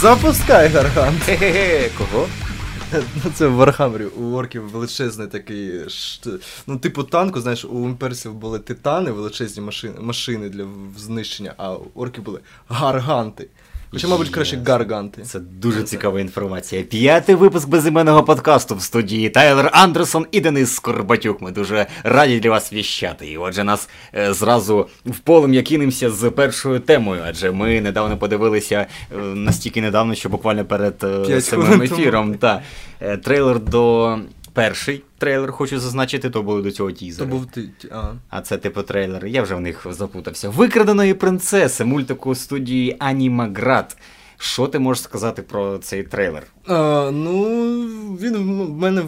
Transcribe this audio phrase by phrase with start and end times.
[0.00, 1.22] Запускай гаргант.
[1.22, 2.26] Хе-хе-хе, кого?
[2.92, 5.72] Ну, Це в Вархаммері у орків величезний такий.
[6.66, 10.66] Ну, типу танку, знаєш, у імперсів були титани, величезні машини, машини для
[10.98, 13.46] знищення, а у орків були гарганти.
[13.92, 15.22] Хоча, мабуть, краще гарганти.
[15.22, 16.82] Це дуже цікава інформація.
[16.82, 21.40] П'ятий випуск безіменного подкасту в студії Тайлер Андерсон і Денис Скорбатюк.
[21.40, 23.26] Ми дуже раді для вас віщати.
[23.26, 28.86] І отже, нас е, зразу в полум'я кинемося з першою темою, адже ми недавно подивилися
[29.12, 32.34] е, настільки недавно, що буквально перед е, самим ефіром.
[32.34, 32.62] Та,
[33.00, 34.18] е, трейлер до.
[34.52, 37.68] Перший трейлер хочу зазначити, то були до цього То був ти.
[37.90, 38.12] А.
[38.28, 39.26] А це типу трейлер.
[39.26, 40.48] Я вже в них запутався.
[40.48, 43.96] Викраденої принцеси мультику студії Анімаград.
[44.42, 46.46] Що ти можеш сказати про цей трейлер?
[46.66, 47.64] А, ну,
[48.20, 49.02] він в мене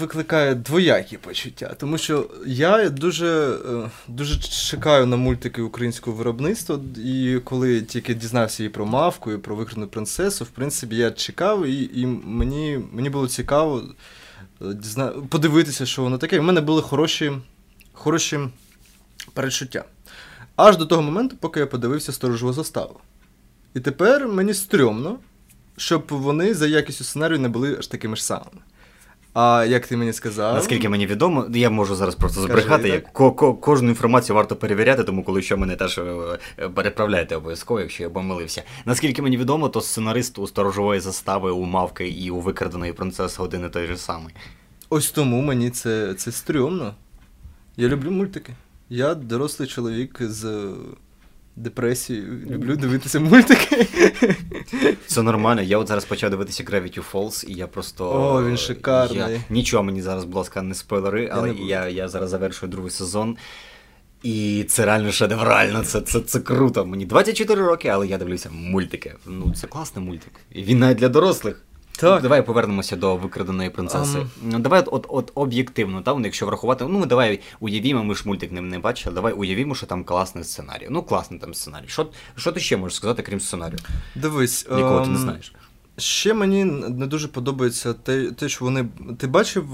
[0.00, 7.40] викликає двоякі почуття, тому що я дуже, е, дуже чекаю на мультики українського виробництва, і
[7.44, 11.90] коли тільки дізнався і про мавку, і про викрану принцесу, в принципі, я чекав, і,
[11.94, 13.82] і мені, мені було цікаво
[15.28, 16.40] подивитися, що воно таке.
[16.40, 17.32] У мене були хороші,
[17.92, 18.38] хороші
[19.32, 19.84] перечуття.
[20.56, 23.00] Аж до того моменту, поки я подивився сторожову заставу.
[23.74, 25.18] І тепер мені стрьомно,
[25.76, 28.60] щоб вони за якістю сценарію не були аж такими ж самими.
[29.34, 32.88] А як ти мені сказав, Наскільки мені відомо, я можу зараз просто Скажи, збрехати.
[32.88, 36.02] як ко- ко- кожну інформацію варто перевіряти, тому коли що мене теж е,
[36.58, 38.62] е, переправляйте обов'язково, якщо я помилився.
[38.84, 43.64] Наскільки мені відомо, то сценарист у сторожової застави, у мавки і у викраденої принцеси один
[43.66, 44.34] і той же самий.
[44.88, 46.94] ось тому мені це, це стрьомно.
[47.76, 48.52] Я люблю мультики.
[48.88, 50.68] Я дорослий чоловік з
[51.56, 52.46] депресією.
[52.50, 53.86] Люблю дивитися мультики.
[55.06, 55.62] Це нормально.
[55.62, 58.10] Я от зараз почав дивитися Gravity Falls, і я просто.
[58.10, 59.18] О, він шикарний.
[59.18, 59.40] Я...
[59.50, 63.36] Нічого мені зараз, будь ласка, не спойлери, але не я, я зараз завершую другий сезон.
[64.22, 66.86] І це реально шедеврально, це, це, це круто.
[66.86, 69.14] Мені 24 роки, але я дивлюся мультики.
[69.26, 70.32] Ну, це класний мультик.
[70.52, 71.62] І він навіть для дорослих.
[72.00, 72.22] Так.
[72.22, 74.18] Давай повернемося до викраденої принцеси.
[74.42, 78.60] Ну, Давай от, от, об'єктивно, там, якщо врахувати, ну давай уявімо, ми ж мультик не,
[78.60, 80.86] не бачили, давай уявімо, що там класний сценарій.
[80.90, 81.88] Ну, класний там сценарій.
[81.88, 82.06] Що,
[82.36, 83.78] що ти ще можеш сказати, крім сценарію?
[84.14, 84.66] Дивись.
[84.70, 85.52] Нікого ти не ем, знаєш.
[86.00, 88.88] Ще мені не дуже подобається те, те, що вони.
[89.18, 89.66] Ти бачив,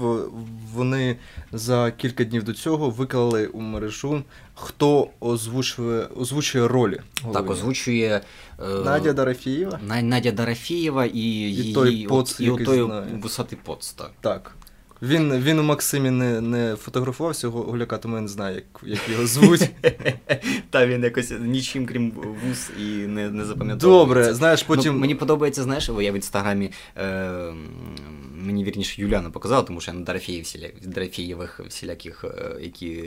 [0.73, 1.17] вони
[1.51, 4.23] за кілька днів до цього виклали у мережу,
[4.55, 7.01] хто озвучує, озвучує ролі.
[7.33, 8.21] Так, озвучує
[8.59, 9.79] е, Надя Дарафієва.
[10.01, 13.19] Надя Дарафієва і, її, той поц, і той знає.
[13.21, 14.11] високий поц, так.
[14.21, 14.55] Так.
[15.01, 19.27] Він, він у Максимі не, не фотографувався Гуляка, тому я не знаю, як, як його
[19.27, 19.69] звуть.
[20.69, 23.87] Та він якось нічим, крім вуз, і не, не запам'ятовується.
[23.87, 24.93] Добре, знаєш, потім.
[24.93, 27.53] Ну, мені подобається, знаєш, бо я в інстаграмі е,
[28.35, 30.67] мені вірніше Юляна показала, тому що я на Дорофеїв всіля,
[31.67, 33.03] всіляких, е, які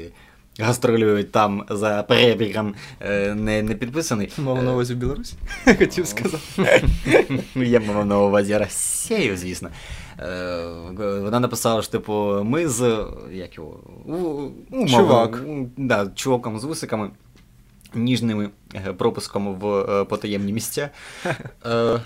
[0.58, 4.32] гастролюють там за перебігом, е, не, не підписаний.
[4.38, 5.34] Мав на Е, увазі Білорусь?
[5.78, 6.42] Хотів сказати.
[7.54, 9.70] Я мав на увазі Росію, звісно.
[10.20, 10.66] Е,
[11.20, 13.06] Вона написала, що, типу, ми з.
[13.32, 13.70] Як його?
[14.06, 15.42] У- Чувак.
[15.46, 17.10] у- Да, чуваком з вусиками,
[17.94, 20.90] ніжними е, пропуском в е, потаємні місця.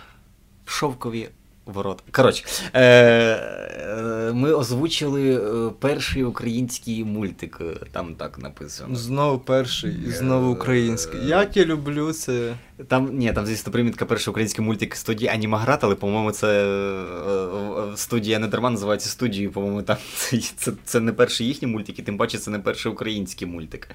[0.64, 1.28] Шовкові
[1.66, 2.02] ворота.
[2.10, 8.94] Коротше, е, е, ми озвучили е, перший український мультик, е, там так написано.
[8.96, 11.26] Знову перший і знову український.
[11.26, 12.54] Як я люблю це.
[12.88, 17.96] Там, ні, там, звісно, примітка перший український мультик студії Анімаград, але, по-моєму, це е, е,
[17.96, 22.02] студія не дарма називається студією, по-моєму, там це, це, це не перший їхній мультик, і
[22.02, 23.88] тим паче це не перший український мультик.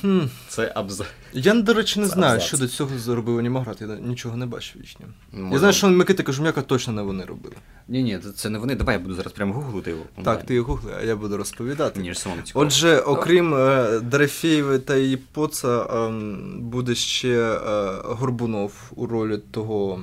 [0.00, 0.20] Хм.
[0.48, 1.06] Це абзац.
[1.32, 2.48] Я, до речі, не Це знаю, абзац.
[2.48, 5.12] що до цього зробив Анімаград, я нічого не бачив їхнього.
[5.32, 7.54] Може- Я знаю, що Микита Кожум'яка точно не вони робили.
[7.88, 8.74] Ні, ні, це- не вони.
[8.74, 10.02] Давай я буду зараз прямо гуглити його.
[10.24, 12.12] Так, ти гугли, а я буду розповідати.
[12.14, 12.64] Ж самому цікаво.
[12.66, 17.58] Отже, окрім е, Дорофєєвої та її поца, ем, буде ще е,
[18.04, 20.00] Горбунов у ролі того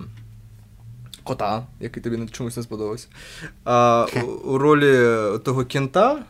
[1.24, 3.08] кота, який тобі чомусь не сподобався.
[3.64, 4.94] А у, у ролі
[5.44, 6.24] того кента е,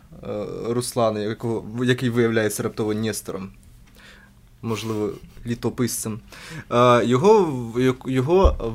[0.69, 3.49] Руслана, якого, який виявляється раптово Нестором.
[4.61, 5.09] Можливо,
[5.45, 6.19] літописцем.
[6.71, 7.53] Е, його,
[8.05, 8.73] його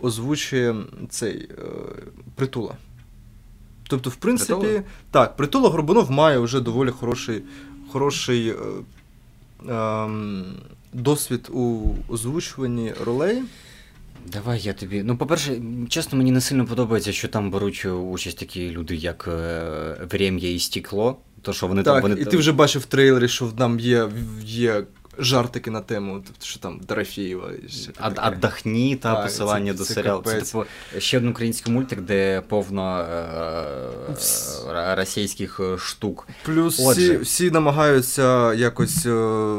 [0.00, 0.74] озвучує
[1.08, 1.64] цей е,
[2.34, 2.74] притула.
[3.88, 4.82] Тобто, в принципі, Притула?
[5.10, 7.42] так, притула Горбунов має вже доволі хороший,
[7.92, 8.54] хороший е,
[9.68, 10.44] ем,
[10.92, 13.42] досвід у озвучуванні ролей.
[14.32, 15.02] Давай я тобі.
[15.02, 20.06] Ну, по-перше, чесно, мені не сильно подобається, що там беруть участь такі люди, як е,
[20.10, 21.16] Врем'я і Стекло.
[21.42, 22.02] То, що вони так, там.
[22.02, 24.08] Вони і ти вже бачив в трейлері, що там є,
[24.44, 24.82] є
[25.18, 27.50] жартики на тему, тобто, що там Дорофєєва.
[28.26, 30.22] Отдохні та Так, посилання це- до це серіалу.
[30.26, 30.64] Це типу
[30.98, 33.04] ще один український мультик, де повно е,
[34.68, 36.28] е, російських е, штук.
[36.44, 39.56] Плюс всі, всі намагаються якось е,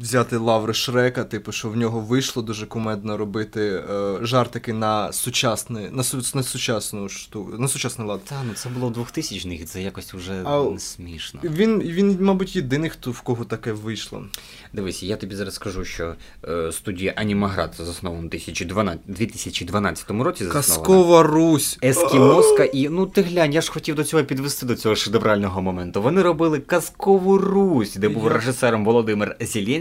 [0.00, 5.88] взяти лаври Шрека, типу, що в нього вийшло дуже кумедно робити е, жартики на сучасний,
[5.90, 8.20] на, су, на сучасну штуку, на сучасний лад.
[8.24, 11.40] Та, ну це було 2000-х, це якось вже А- не смішно.
[11.44, 14.24] Він, він, мабуть, єдиний, хто в кого таке вийшло.
[14.72, 16.14] Дивись, я тобі зараз скажу, що
[16.48, 20.52] е, студія Анімаград заснована в 2012, 2012 році заснована.
[20.52, 21.78] Казкова Русь.
[21.82, 26.02] Ескімоска і ну ти глянь, я ж хотів до цього підвести до цього шедеврального моменту.
[26.02, 29.36] Вони робили казкову Русь, де був Я- режисером Володимир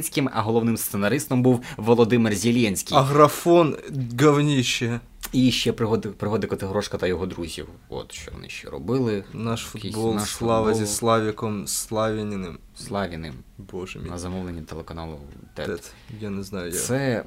[0.10, 2.98] Зеленським, а головним сценаристом був Володимир Зеленський.
[2.98, 3.78] А графон
[4.22, 5.00] говніще.
[5.34, 7.68] І ще пригоди, пригоди Котигорошка та його друзів.
[7.90, 9.24] От що вони ще робили.
[9.34, 10.88] Наш футбол, наш слава футбол.
[10.88, 12.58] зі Славіком Славініним.
[12.76, 14.10] Славіним Боже мій.
[14.10, 15.20] на замовлення телеканалу
[15.54, 15.92] ТЕТ.
[16.22, 16.82] Я не знаю, як.
[16.82, 17.24] Це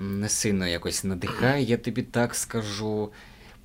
[0.00, 3.10] не сильно якось надихає, я тобі так скажу.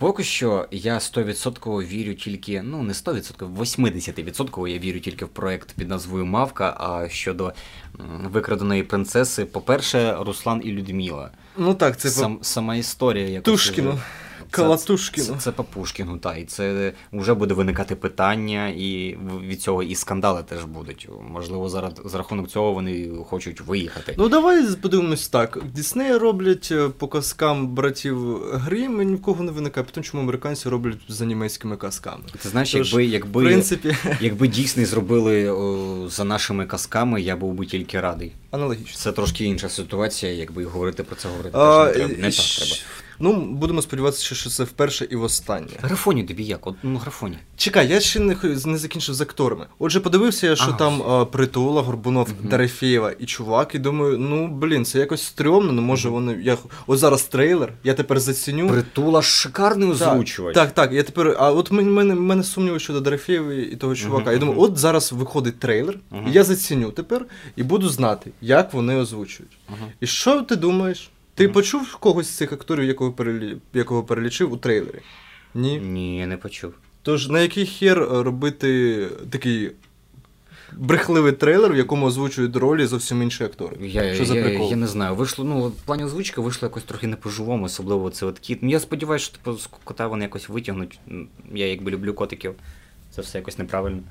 [0.01, 5.75] Поки що я 100% вірю тільки, ну не 100%, 80% я вірю тільки в проект
[5.75, 6.77] під назвою Мавка.
[6.80, 7.53] А щодо
[8.24, 11.31] викраденої принцеси, по-перше, Руслан і Людмила.
[11.57, 13.53] Ну так, це Сам, сама історія якось.
[14.51, 14.68] Тушкіну.
[14.68, 15.27] Калатушкіну.
[15.27, 16.38] Це, це по Пушкіну, так.
[16.39, 19.18] І це вже буде виникати питання, і
[19.48, 21.09] від цього і скандали теж будуть.
[21.31, 24.15] Можливо, зараз за рахунок цього вони хочуть виїхати.
[24.18, 25.57] Ну давай подивимось так.
[25.75, 30.98] Дісней роблять е, по казкам братів Грім, і нікого не виникає, тому чому американці роблять
[31.07, 32.24] за німецькими казками.
[32.44, 37.36] Ти знаєш, Тож, якби, В якби, принципі, якби Дійсний зробили о, за нашими казками, я
[37.36, 38.31] був би тільки радий.
[38.51, 38.98] аналогічно.
[38.98, 42.21] Це трошки інша ситуація, якби говорити про це говорити А, теж не треба.
[42.21, 42.75] Не так треба.
[43.22, 45.68] Ну, будемо сподіватися, що це вперше і востаннє.
[45.82, 46.68] Графоні тобі як?
[46.68, 47.38] От, ну, графоні.
[47.58, 48.36] Чекай, я ще не,
[48.66, 49.66] не закінчив з акторами.
[49.80, 52.50] Отже, подивився я, що А, там а, Притула, Горбунов, Мгм.
[52.50, 56.40] Дорофєєва і чувак, і думаю, ну блін, це якось стрьомно, ну може вони.
[56.44, 56.58] Я...
[56.88, 58.70] От зараз трейлер, я тепер заціню.
[58.70, 60.56] Притула шикарний озвучувач.
[60.56, 61.36] Так, так, я тепер.
[61.40, 64.24] А от мене, мене, мене сумніви щодо Дорофєєвої і того чувака.
[64.24, 66.28] Мгм, Я думаю, от зараз виходить трейлер, Мгм.
[66.28, 67.26] і я заціню тепер
[67.56, 69.58] і буду знати, як вони озвучують.
[69.68, 69.86] Ага.
[70.00, 71.10] І що ти думаєш?
[71.36, 73.57] Ти почув когось з цих акторів, якого, перелі...
[73.74, 75.00] якого перелічив у трейлері?
[75.56, 75.80] Ні.
[75.80, 76.74] Ні, я не почув.
[77.01, 79.72] Тож на який хер е, робити такий
[80.74, 83.78] брехливий трейлер, в якому озвучують ролі зовсім інші актори?
[83.81, 84.69] Я, Що за я, прикол?
[84.69, 85.16] я не знаю.
[85.16, 88.60] Вийшло, ну, в плані озвучки вийшло якось трохи не по-живому, особливо це от кіт.
[88.62, 91.00] Ну, я сподіваюся, що типу, з кота вони якось витягнуть.
[91.54, 92.54] Я якби люблю котиків.
[93.12, 94.01] Це все якось неправильно.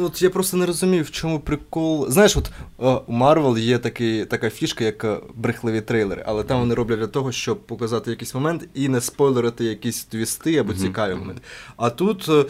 [0.00, 2.10] От я просто не розумів, в чому прикол.
[2.10, 2.50] Знаєш, от
[2.80, 6.98] е, у Marvel є такий, така фішка, як е, брехливі трейлери, але там вони роблять
[6.98, 11.42] для того, щоб показати якийсь момент і не спойлерити якісь твісти або цікаві моменти.
[11.76, 12.44] А тут е,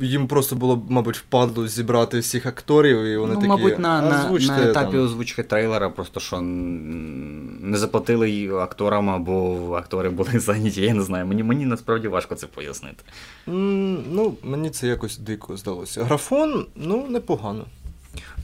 [0.00, 3.48] їм просто було, мабуть, впадло зібрати всіх акторів, і вони ну, такі.
[3.48, 5.04] мабуть, на, на, «Озвучте на етапі там».
[5.04, 10.82] озвучки трейлера просто що не заплатили акторам, або актори були зайняті.
[10.82, 11.26] Я не знаю.
[11.26, 13.04] Мені, мені насправді важко це пояснити.
[13.48, 16.04] М, Ну, мені це якось дико здалося.
[16.04, 17.64] Графон, ну, непогано.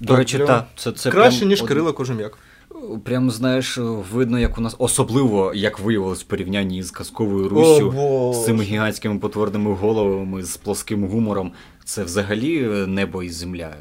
[0.01, 0.67] До речі, прям так.
[0.77, 2.39] Це, це Краще, прям ніж Кирило Кожем'як.
[3.05, 3.79] Прям знаєш,
[4.13, 8.65] видно, як у нас особливо, як виявилось в порівнянні з казковою Руссю, О, з цими
[8.65, 11.53] гігантськими потворними головами, з плоским гумором.
[11.85, 13.75] Це взагалі небо і земля.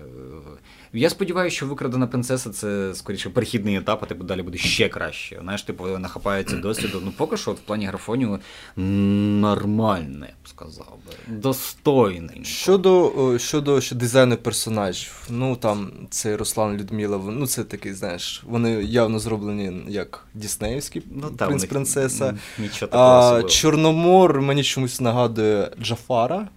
[0.93, 5.39] Я сподіваюся, що викрадена принцеса це скоріше перехідний етап, а типу далі буде ще краще.
[5.41, 7.01] Знаєш, типу, нахапається досвіду.
[7.05, 8.39] Ну, поки що, от в плані графонію
[8.75, 11.35] нормальне, я б сказав би.
[11.35, 12.43] Достойний.
[12.43, 18.71] Щодо, щодо ще дизайну персонажів, ну там цей Руслан Людмила, ну це такий, знаєш, вони
[18.83, 22.37] явно зроблені як Діснеївські Ну, та, принц принцеса.
[22.59, 23.43] Нічого такого А.
[23.43, 26.47] Чорномор мені чомусь нагадує Джафара.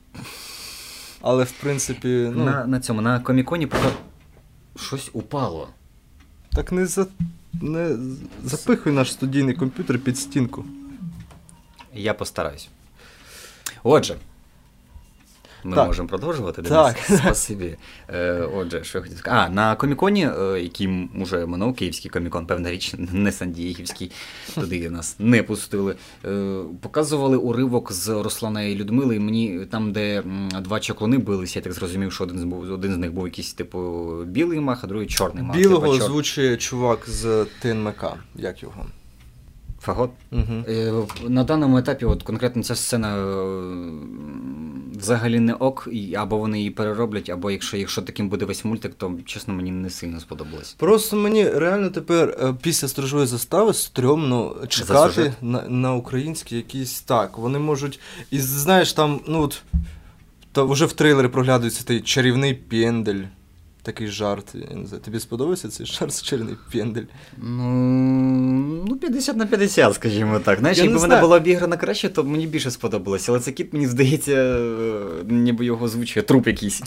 [1.21, 3.67] Але в принципі, ну, на, на цьому, на коміконі
[4.77, 5.69] щось упало.
[6.53, 7.07] так не за.
[7.63, 7.97] Не
[8.45, 10.65] запихуй наш студійний комп'ютер під стінку.
[11.95, 12.69] Я постараюсь.
[13.83, 14.17] Отже.
[15.65, 15.87] Ми Так.
[15.87, 16.63] можемо продовжувати.
[16.63, 16.97] Так.
[17.19, 17.77] Спасибі.
[18.09, 19.43] Е, отже, що я хотів сказати.
[19.47, 24.11] А, на коміконі, е, який уже минув, київський комікон, певна річ, не Сандіївський,
[24.55, 25.97] туди нас не пустили.
[26.25, 30.23] Е, показували уривок з Руслана і Людмили, і мені там, де
[30.61, 33.53] два чаклуни билися, я так зрозумів, що один з, був, один з них був якийсь,
[33.53, 35.57] типу, білий мах, а другий чорний мах.
[35.57, 38.05] Білого Типу, чор- озвучує чувак з ТНМК,
[38.37, 38.87] як його.
[39.85, 40.11] Фагот?
[40.33, 41.09] Угу.
[41.29, 43.91] На даному етапі, от конкретно ця сцена е,
[44.99, 49.15] взагалі не ок, або вони її перероблять, або якщо, якщо таким буде весь мультик, то
[49.25, 50.73] чесно мені не сильно сподобалось.
[50.73, 57.39] Просто мені реально тепер е, після стражової застави стрьомно чекати на, на українські якісь так.
[57.39, 58.01] Вони можуть.
[58.31, 59.63] І знаєш, там, ну от.
[60.53, 63.23] Та вже в трейлері проглядується той чарівний пендель.
[63.85, 64.55] Такий жарт.
[64.71, 67.03] Я не знаю, тобі сподобався цей жарт з чарівний пендель?
[67.39, 70.59] Ну, Ну, 50 на 50, скажімо так.
[70.59, 73.33] Знаєш, якби вона була обіграна краще, то мені більше сподобалося.
[73.33, 76.83] Але це кіт, мені здається, е, ніби його озвучує труп якийсь.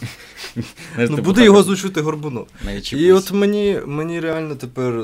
[0.56, 2.48] Ну, типу, буде його озвучувати Горбунов.
[2.66, 5.04] навіть І от мені, мені реально тепер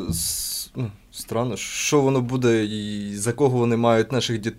[0.76, 4.54] ну, странно, що воно буде і за кого вони мають наших діт-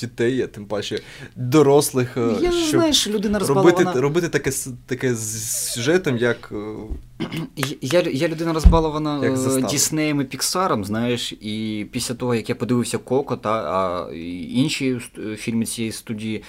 [0.00, 1.00] дітей, а тим паче
[1.36, 4.00] дорослих, е, Я не щоб знаю, що людина робити, розбалована.
[4.00, 4.50] робити таке,
[4.86, 6.52] таке з сюжетом, як.
[6.52, 9.66] е, Я, я людина розбалована Як е.
[9.70, 15.00] Діснеєм і Піксаром, знаєш, і після того, як я подивився Коко та а, і інші
[15.36, 16.42] фільми цієї студії, е,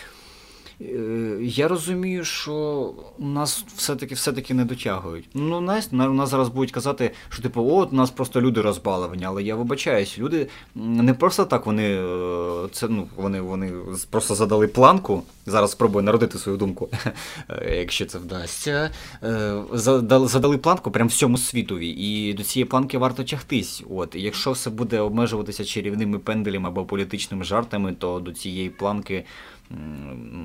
[1.41, 5.27] я розумію, що нас все-таки все-таки не дотягують.
[5.33, 9.55] Ну, у нас зараз будуть казати, що типу, от нас просто люди розбаловані, але я
[9.55, 13.73] вибачаюсь, люди не просто так вони е, це ну, вони, вони
[14.09, 15.23] просто задали планку.
[15.45, 16.89] Зараз спробую народити свою думку,
[17.49, 18.91] е, якщо це вдасться.
[19.23, 23.83] Е, задали, планку прям всьому світові, і до цієї планки варто тягтись.
[23.89, 29.25] От, і якщо все буде обмежуватися чарівними пенделями або політичними жартами, то до цієї планки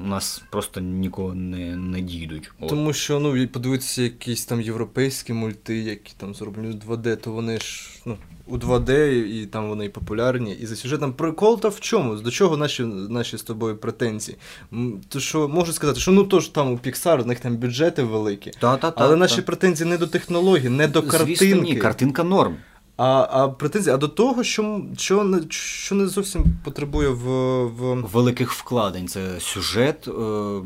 [0.07, 2.51] нас просто нікого не, не дійдуть.
[2.61, 2.69] От.
[2.69, 7.59] Тому що ну, подивитися якісь там європейські мульти, які там зроблені у 2D, то вони
[7.59, 8.17] ж ну,
[8.47, 10.55] у 2D, і там вони і популярні.
[10.55, 12.17] І за сюжетом прикол то в чому?
[12.17, 14.39] До чого наші, наші з тобою претензії?
[15.09, 18.03] То що можу сказати, що ну то ж там у Pixar, у них там бюджети
[18.03, 18.51] великі.
[18.51, 21.61] Та-та-та, Але наші претензії не до технології, не до Звісно, картинки.
[21.61, 22.57] ні, картинка норм.
[22.97, 27.25] А, а претензії, а до того, що, що, не, що не зовсім потребує в,
[27.65, 28.03] в...
[28.13, 29.09] великих вкладень.
[29.09, 30.13] Це сюжет, е,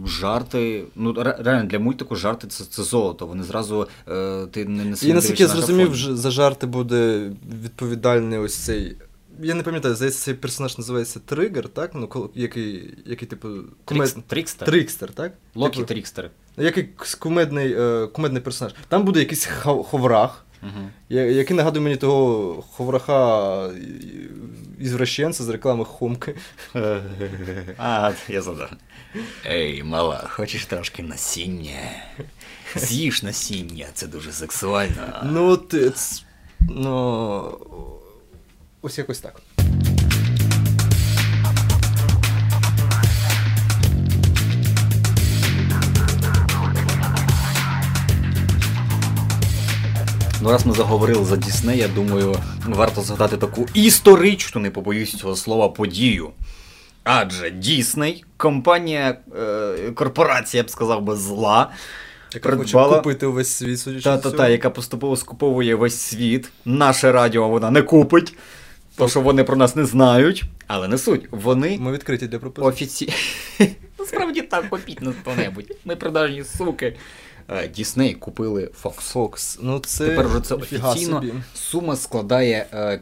[0.07, 0.85] жарти.
[0.97, 3.27] Ну, реально для мультику жарти це, це золото.
[3.27, 6.17] Вони зразу е, ти не, не І наскільки я зрозумів, графон.
[6.17, 7.33] за жарти буде
[7.63, 8.97] відповідальний ось цей.
[9.43, 11.91] Я не пам'ятаю, здається, цей персонаж називається Тригер, так?
[11.95, 13.49] Ну, який, який типу,
[13.85, 14.17] кумед...
[14.27, 14.69] Трікстер.
[14.69, 15.33] Трикстер, так?
[15.55, 16.31] Локі Типу, Трікстер.
[16.57, 18.75] який кумедний, е, кумедний персонаж.
[18.89, 20.45] Там буде якийсь ховрах.
[21.09, 23.71] Я- який нагадує мені того ховраха
[24.81, 26.35] ізвращенця з реклами Хомки.
[27.79, 28.71] А, я задав.
[29.47, 31.81] Ей, мала, хочеш трошки насіння?
[32.77, 35.21] З'їж насіння, це дуже сексуально.
[35.25, 35.93] Ну, от, е,
[36.61, 37.59] ну,
[38.83, 39.41] ось якось так.
[50.43, 52.35] Ну, раз ми заговорили за Дісней, я думаю,
[52.67, 56.31] варто згадати таку історичну, не побоюсь цього слова, подію.
[57.05, 61.71] Адже Дісней, компанія, е, корпорація, я б сказав би, зла,
[62.35, 66.49] Яка Придбала- хоче купити увесь світ, судячи Та-та-та, яка поступово скуповує весь світ.
[66.65, 68.35] Наше радіо вона не купить,
[68.97, 71.29] то що вони про нас не знають, але не суть.
[71.31, 72.69] Вони Ми відкриті для пропозицій.
[72.85, 73.13] офіці...
[73.99, 75.77] Насправді так, купіть нас хто-небудь.
[75.85, 76.97] Ми продажні суки.
[77.51, 78.93] Е, Дісней купили Fox.
[78.93, 79.59] Фокс.
[79.63, 81.21] Ну це Тепер вже це офіційно.
[81.21, 81.33] собі.
[81.55, 82.67] Сума складає.
[82.73, 83.01] Е,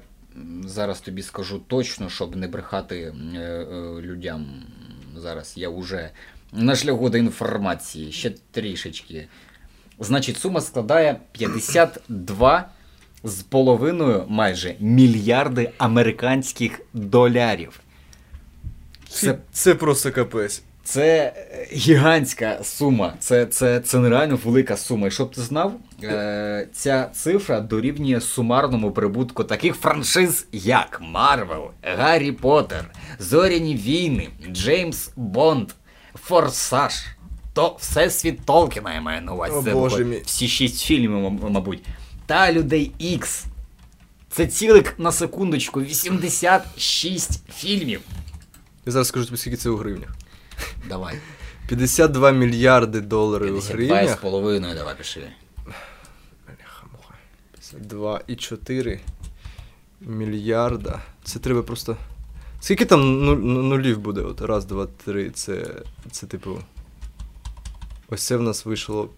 [0.65, 3.67] зараз тобі скажу точно, щоб не брехати е,
[4.01, 4.63] людям.
[5.17, 6.11] Зараз я вже
[6.53, 9.29] на шляху до інформації, ще трішечки.
[9.99, 12.69] Значить, сума складає 52
[13.25, 17.81] з половиною майже мільярди американських долярів.
[19.09, 20.63] Це це просто капець.
[20.89, 25.07] Це е, гігантська сума, це, це, це нереально велика сума.
[25.07, 32.33] І щоб ти знав, е, ця цифра дорівнює сумарному прибутку таких франшиз, як Марвел, Гаррі
[32.33, 35.69] Поттер, Зоряні війни, Джеймс Бонд,
[36.15, 36.93] Форсаж.
[37.55, 39.71] То Всесвіт Толкіна я маю на увазі.
[39.71, 40.23] Боже мій.
[40.25, 41.85] всі шість фільмів, мабуть.
[42.27, 43.45] Та людей Ікс.
[44.31, 48.01] Це цілих на секундочку 86 фільмів.
[48.87, 50.18] Я зараз скажу тобі, скільки це у гривнях.
[50.89, 51.19] Давай.
[51.69, 55.33] 52 мільярди доларів у 52 з половиною, давай пиши.
[56.47, 57.15] Бляха-муха.
[57.59, 59.01] 52,4
[60.01, 61.03] мільярда.
[61.25, 61.97] Це треба просто.
[62.61, 64.21] Скільки там ну- ну- нулів буде?
[64.21, 65.31] От раз, два, три.
[65.31, 65.67] Це,
[66.11, 66.59] це типу.
[68.09, 69.09] Ось це в нас вийшло.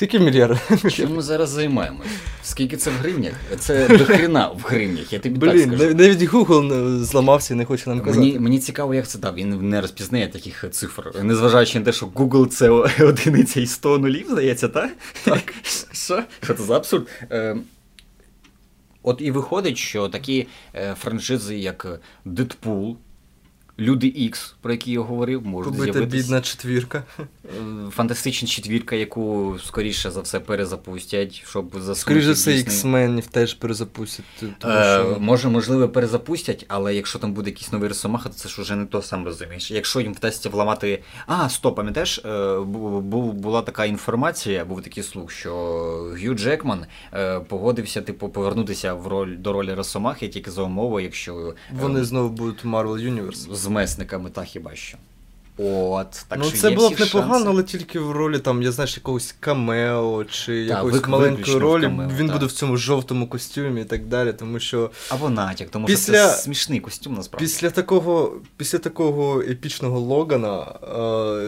[0.00, 0.92] Скільки мільярдів?
[0.92, 2.06] Чим ми зараз займаємось?
[2.42, 3.32] Скільки це в гривнях?
[3.58, 5.94] Це до хрена в гривнях, я тобі так Блін, скажу.
[5.94, 8.18] навіть Google зламався і не хоче нам казати.
[8.18, 9.34] Мені, мені цікаво, як це так.
[9.36, 11.12] Він не розпізнає таких цифр.
[11.22, 12.70] Незважаючи на те, що Google це
[13.04, 14.90] одиниця і 100 нулів, здається, так?
[15.24, 15.54] Так.
[15.92, 16.22] Що?
[16.42, 17.08] Що це за абсурд?
[17.30, 17.56] Е,
[19.02, 22.94] от і виходить, що такі е, франшизи, як Deadpool,
[23.80, 26.06] Люди Ікс, про які я говорив, можуть з'явитися.
[26.06, 27.02] бідна четвірка.
[27.18, 27.24] Е,
[27.90, 32.50] Фантастична четвірка, яку скоріше за все перезапустять, щоб заскочити Скоріше за все.
[32.86, 34.24] X-Men теж перезапустять.
[34.58, 35.16] Тому Е, що...
[35.20, 38.86] може, можливо, перезапустять, але якщо там буде якийсь новий Росомаха, то це ж уже не
[38.86, 39.70] то сам розумієш.
[39.70, 41.02] Якщо їм вдасться вламати.
[41.26, 45.50] А, стоп, пам'ятаєш, е, бу- бу- була така інформація, був такий слух, що
[46.20, 51.34] Гью Джекман е, погодився, типу, повернутися в роль до ролі Росомахи тільки за умови, якщо
[51.36, 53.54] е, Вони знову будуть Marvel Universe.
[53.70, 54.98] Месниками, та хіба що.
[55.62, 57.48] От, так ну, що це є було б всі непогано, шанси.
[57.50, 61.58] але тільки в ролі там, я знаєш, якогось камео чи Та, якоїсь вик- маленької виключно
[61.58, 61.82] в ролі.
[61.82, 62.36] камео, Він так.
[62.36, 64.32] буде в цьому жовтому костюмі і так далі.
[64.32, 67.44] Тому що Або натяк, тому Після- що це смішний костюм насправді.
[67.46, 70.66] після такого, після такого епічного Логана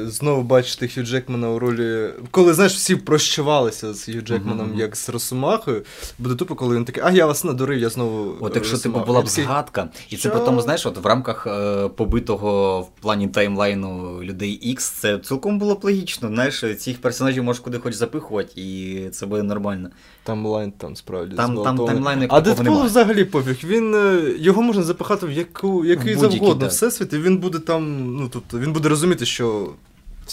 [0.04, 2.08] е, знову бачити Хью Джекмана у ролі.
[2.30, 4.78] Коли знаєш, всі прощавалися з Хью Джекманом Мгм.
[4.78, 5.82] як з Росомахою,
[6.18, 8.34] буде тупо, коли він такий, а я вас надурив, я знову.
[8.40, 9.06] От якщо типу Росомаха».
[9.06, 10.30] була І б всі, згадка, і це Що?
[10.30, 15.58] при тому, знаєш, от в рамках е, побитого в плані таймлайну людей X, це цілком
[15.58, 16.28] було б логічно.
[16.28, 19.90] Знаєш, цих персонажів можеш куди хоч запихувати, і це буде нормально.
[20.24, 21.36] Таймлайн там справді.
[21.36, 23.56] Там- там таймлайну А Дедпул взагалі пофіг.
[23.64, 26.66] Він е, його можна запихати в яку який завгодно да.
[26.66, 28.14] всесвіт, і він буде там.
[28.16, 29.68] Ну тобто він буде розуміти, що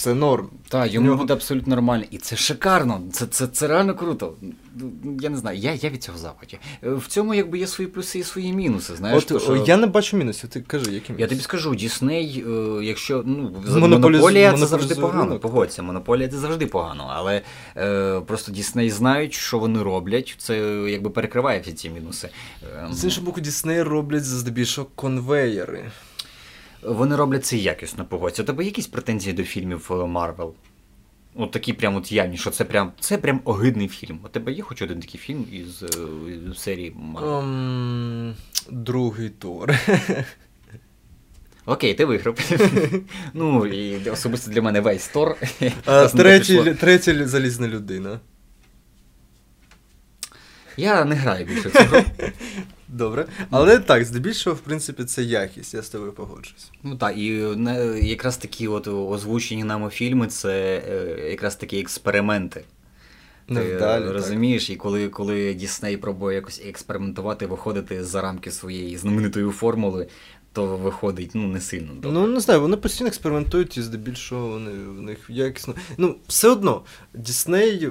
[0.00, 0.48] це норм.
[0.68, 2.04] Так, йому буде абсолютно нормально.
[2.10, 3.02] І це шикарно.
[3.12, 4.34] Це, це, це реально круто.
[4.76, 4.90] Ну,
[5.20, 6.60] Я не знаю, я, я від цього в.
[6.84, 8.96] Е, В цьому якби є свої плюси і свої мінуси.
[8.96, 9.64] Знаєш, От то, що...
[9.66, 10.50] я не бачу мінусів.
[10.50, 11.22] Ти кажи, які мінуси.
[11.22, 12.44] Я тобі скажу, Дісней,
[12.82, 15.38] якщо ну Монополіз- монополія це завжди погано.
[15.38, 17.10] Погодься, монополія це завжди погано.
[17.10, 17.42] Але
[17.76, 20.34] е, просто Дісней знають, що вони роблять.
[20.38, 22.28] Це якби перекриває всі ці мінуси.
[22.62, 25.84] Е, З іншого боку, Дісней роблять здебільшого конвеєри.
[26.82, 28.42] Вони роблять це якісно, погодься.
[28.42, 30.54] У тебе якісь претензії до фільмів Марвел?
[31.34, 34.20] От такі прям от явні, що це прям це прям огидний фільм.
[34.24, 35.86] У тебе є хоч один такий фільм із, е,
[36.50, 37.38] із серії Марвел?
[37.38, 38.34] Ем,
[38.70, 39.74] другий Тор.
[41.66, 42.38] Окей, ти виграв.
[43.34, 45.36] ну і особисто для мене весь Тор.
[46.56, 46.74] Пішло.
[46.74, 48.20] третя залізна людина.
[50.76, 52.02] Я не граю більше гру.
[52.92, 53.26] Добре.
[53.50, 56.70] Але так, здебільшого, в принципі, це якість, я з тобою погоджуюсь.
[56.82, 62.64] Ну так, і не, якраз такі от озвучені нами фільми це е, якраз такі експерименти.
[63.48, 64.02] Ти Невдалі.
[64.02, 64.14] е, так.
[64.14, 70.06] розумієш, і коли, коли Дісней пробує якось експериментувати, виходити за рамки своєї знаменитої формули,
[70.52, 72.10] то виходить ну не сильно добре.
[72.10, 75.74] Ну, не знаю, вони постійно експериментують і здебільшого вони в них якісно.
[75.98, 76.82] Ну, все одно,
[77.14, 77.90] Дісней.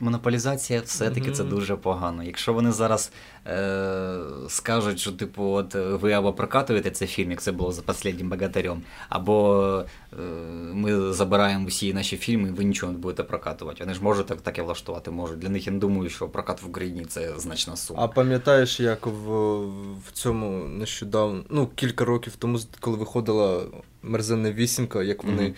[0.00, 2.22] Монополізація все-таки це дуже погано.
[2.22, 3.12] Якщо вони зараз
[3.46, 8.28] е, скажуть, що типу, от ви або прокатуєте цей фільм, як це було за «Последнім
[8.28, 10.16] богатирем, або е,
[10.72, 13.84] ми забираємо всі наші фільми, і ви нічого не будете прокатувати.
[13.84, 15.38] Вони ж можуть так, таке влаштувати, можуть.
[15.38, 18.00] Для них я не думаю, що прокат в Україні це значна сума.
[18.02, 19.30] А пам'ятаєш, як в,
[20.06, 23.62] в цьому нещодавно, ну, кілька років тому, коли виходила
[24.02, 25.42] мерзенна вісімка, як вони.
[25.42, 25.54] Мгм.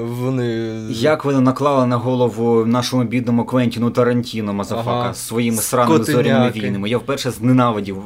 [0.00, 0.46] Вони.
[0.90, 5.14] Як вони наклали на голову нашому бідному Квентіну Тарантіно, Мазафака, Ага.
[5.14, 6.88] своїми сраними зоряними війнами.
[6.90, 7.96] Я вперше зненавидів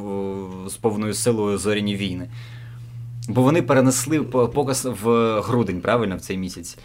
[0.67, 2.29] з повною силою зоряні війни.
[3.29, 6.77] Бо вони перенесли показ в грудень, правильно, в цей місяць.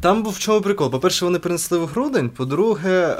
[0.00, 0.90] Там був в чому прикол.
[0.90, 2.28] По-перше, вони принесли в грудень.
[2.30, 3.16] По-друге,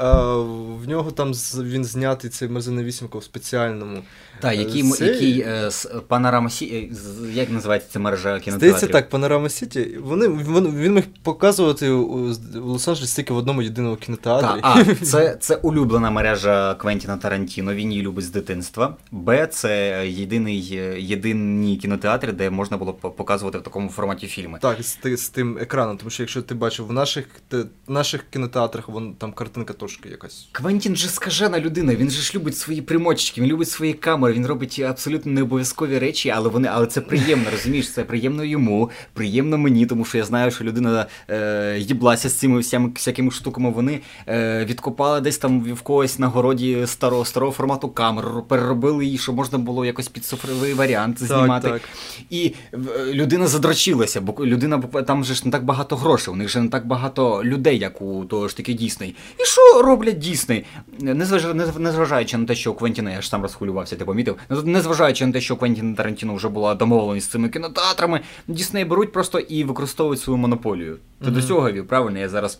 [0.83, 1.31] в нього там
[1.63, 3.97] він знятий цей мерзенна вісімка в спеціальному.
[4.41, 5.69] Так, Е, який, м- це- який е,
[6.07, 6.65] Панорама Сі...
[6.65, 6.95] е,
[7.33, 8.57] як називається ця мережа кінотеатрів?
[8.59, 9.97] Здається, так, Панорама Сіті.
[10.03, 12.29] Вони, він, він міг показувати у, у
[12.75, 14.59] Лос-Анджелесі тільки в одному єдиному Так, кінотеатрі.
[14.63, 18.95] а, це, це улюблена мережа Квентіна Тарантіно, він її любить з дитинства.
[19.11, 24.59] Б, це єдиний, е, єдині кінотеатри, де можна було показувати в такому форматі фільми.
[24.61, 28.89] Так, з, з тим екраном, тому що якщо ти бачив в наших, те, наших кінотеатрах,
[28.89, 30.47] вон, там картинка трошки якась.
[30.51, 34.47] Квентін же скажена людина, він же ж любить свої примочки, він любить свої камери, він
[34.47, 37.91] робить абсолютно необов'язкові речі, але вони, але це приємно, розумієш?
[37.91, 42.59] Це приємно йому, приємно мені, тому що я знаю, що людина е, їблася з цими
[42.59, 43.71] всями, всякими штуками.
[43.71, 49.17] Вони е, відкопали десь там в когось на городі старого, старого формату камеру, переробили її,
[49.17, 51.69] щоб можна було якось під цифровий варіант знімати.
[51.69, 51.81] так.
[52.29, 52.77] І е,
[53.13, 56.69] людина задрочилася, бо людина там же ж не так багато грошей, у них же не
[56.69, 59.15] так багато людей, як у того ж таки Дісней.
[59.39, 60.65] І що роблять Дісней?
[60.99, 65.55] Незважаючи на те, що Квентіна, я ж сам розхвилювався, ти помітив, незважаючи на те, що
[65.55, 70.97] Квентіна Тарантіно вже була домовленість з цими кінотеатрами, Дісней беруть просто і використовують свою монополію.
[71.23, 72.19] Ти до цього вів, правильно?
[72.19, 72.59] Я зараз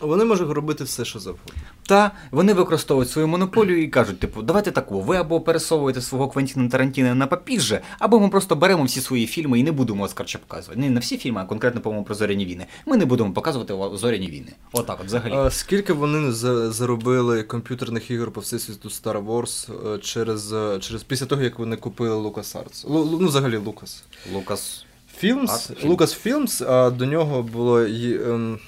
[0.00, 1.54] Вони можуть робити все, що завгодно.
[1.86, 6.68] Та вони використовують свою монополію і кажуть, типу, давайте таку, ви або пересовуєте свого Квентіна
[6.68, 10.80] Тарантіна на папіже, або ми просто беремо всі свої фільми і не будемо Оскарча показувати.
[10.80, 12.66] Не на всі фільми, а конкретно по-моєму про зоряні війни.
[12.86, 14.52] Ми не будемо показувати зоряні війни.
[14.72, 15.32] Отак, от взагалі.
[15.34, 16.32] А скільки вони
[16.72, 21.76] заробили комп'ютерних ігор по всесвіту Star Wars е, через, е, через після того, як вони
[21.76, 22.86] купили LucasArts?
[22.86, 24.04] Лу- Лу- ну, взагалі Лукас.
[24.34, 24.84] Лукас.
[25.22, 25.92] Арт, фільм.
[25.92, 28.58] Lucasfilms, а до нього було й, ем,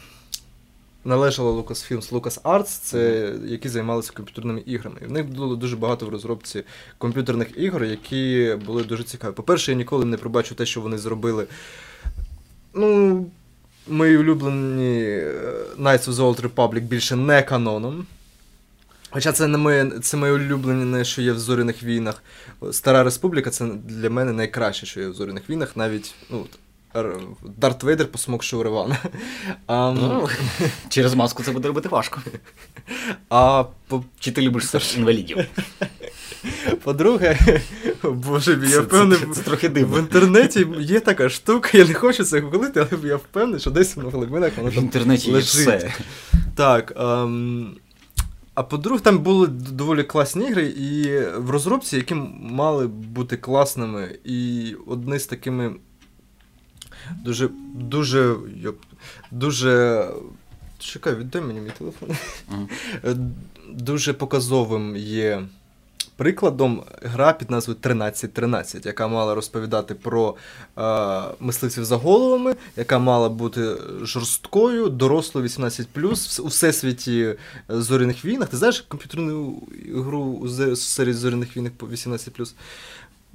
[1.05, 4.97] належало Lucasfilms, LucasArts, це які займалися комп'ютерними іграми.
[5.03, 6.62] І в них було дуже багато в розробці
[6.99, 9.33] комп'ютерних ігор, які були дуже цікаві.
[9.33, 11.47] По-перше, я ніколи не пробачу те, що вони зробили.
[12.75, 13.27] Ну,
[13.88, 15.35] мої улюблені е,
[15.79, 18.07] Knights of the Old Republic більше не каноном.
[19.11, 22.23] Хоча це не моє, це моє улюблене, що є в зоряних війнах.
[22.73, 26.47] Стара Республіка це для мене найкраще, що є в зоряних війнах, навіть ну,
[27.57, 28.97] Дарт Вейдер посмокшив Ривана.
[29.69, 30.29] Ну,
[30.89, 32.21] через маску це буде робити важко.
[33.29, 35.39] а по, Чи ти любиш все інвалідів?
[36.85, 37.39] по-друге,
[38.03, 42.25] боже мій, я впевнений, це- це трохи в інтернеті є така штука, я не хочу
[42.25, 45.93] це гуглити, але я впевнений, що десь в глибинах воно В там інтернеті є все.
[46.55, 46.93] Так.
[46.97, 47.77] ем,
[48.55, 54.75] а по-друге, там були доволі класні ігри, і в розробці, які мали бути класними, і
[54.87, 55.75] одні з такими
[57.25, 57.49] дуже.
[57.75, 58.37] дуже.
[59.31, 60.05] дуже.
[60.79, 62.09] Чекай, віддай мені мій телефон.
[63.05, 63.17] Е,
[63.69, 65.43] Дуже показовим є
[66.17, 70.35] прикладом гра під назвою 1313, яка мала розповідати про
[70.79, 77.37] е, мисливців за головами, яка мала бути жорсткою, дорослою 18+, у всесвіті е,
[77.69, 78.49] зоряних війнах.
[78.49, 79.62] Ти знаєш комп'ютерну
[79.95, 82.55] гру у серії зоряних війнах по 18+.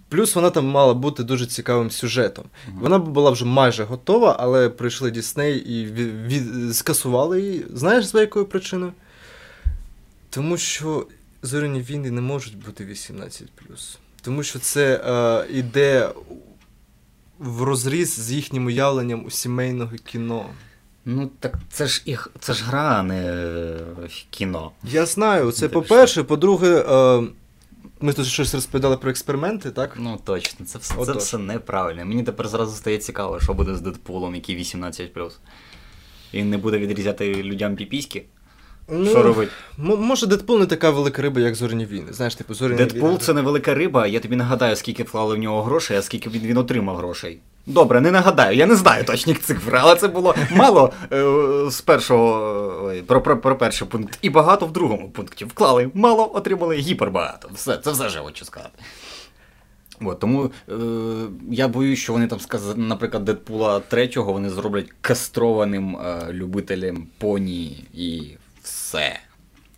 [0.10, 2.46] Плюс вона там мала бути дуже цікавим сюжетом.
[2.68, 2.80] Мгм.
[2.82, 7.66] Вона була вже майже готова, але прийшли Дісней і від, від, скасували її.
[7.74, 8.94] Знаєш, за якою причиною?
[10.30, 11.08] Тому що
[11.42, 13.48] зоряні війни не можуть бути 18.
[14.22, 16.10] Тому що це е, іде
[17.40, 20.46] в розріз з їхнім уявленням у сімейного кіно.
[21.06, 23.80] Ну так це ж їх, це ж гра, а не е,
[24.30, 24.72] кіно.
[24.84, 26.24] Я знаю, це по-перше.
[26.24, 27.24] По-друге, е,
[28.02, 29.98] ми тут щось розповідали про експерименти, так?
[30.00, 32.06] Ну точно, це все, це все неправильно.
[32.06, 35.18] Мені тепер зразу стає цікаво, що буде з Дедпулом, який 18.
[36.34, 38.26] Він не буде відрізати людям піпіськи.
[39.06, 39.50] Що робить?
[39.80, 42.14] м- може, Дедпул не така велика риба, як Зорні війни.
[42.14, 43.20] Знаєш, типу, зоряні Дедпул війни.
[43.22, 46.58] це невелика риба, я тобі нагадаю, скільки вклали в нього грошей, а скільки він, він
[46.58, 47.40] отримав грошей.
[47.70, 52.86] Добре, не нагадаю, я не знаю точних цифр, але це було мало е, з першого
[52.86, 55.46] ой, про, про, про перший пункт і багато в другому пункті.
[55.46, 57.50] Вклали мало, отримали гіпербагато.
[57.54, 58.80] Все, це все ж хочу сказати.
[60.02, 60.74] От, тому е,
[61.52, 67.84] я боюсь, що вони там сказали, наприклад, Дедпула третього вони зроблять кастрованим е, любителем поні
[67.94, 69.20] і все.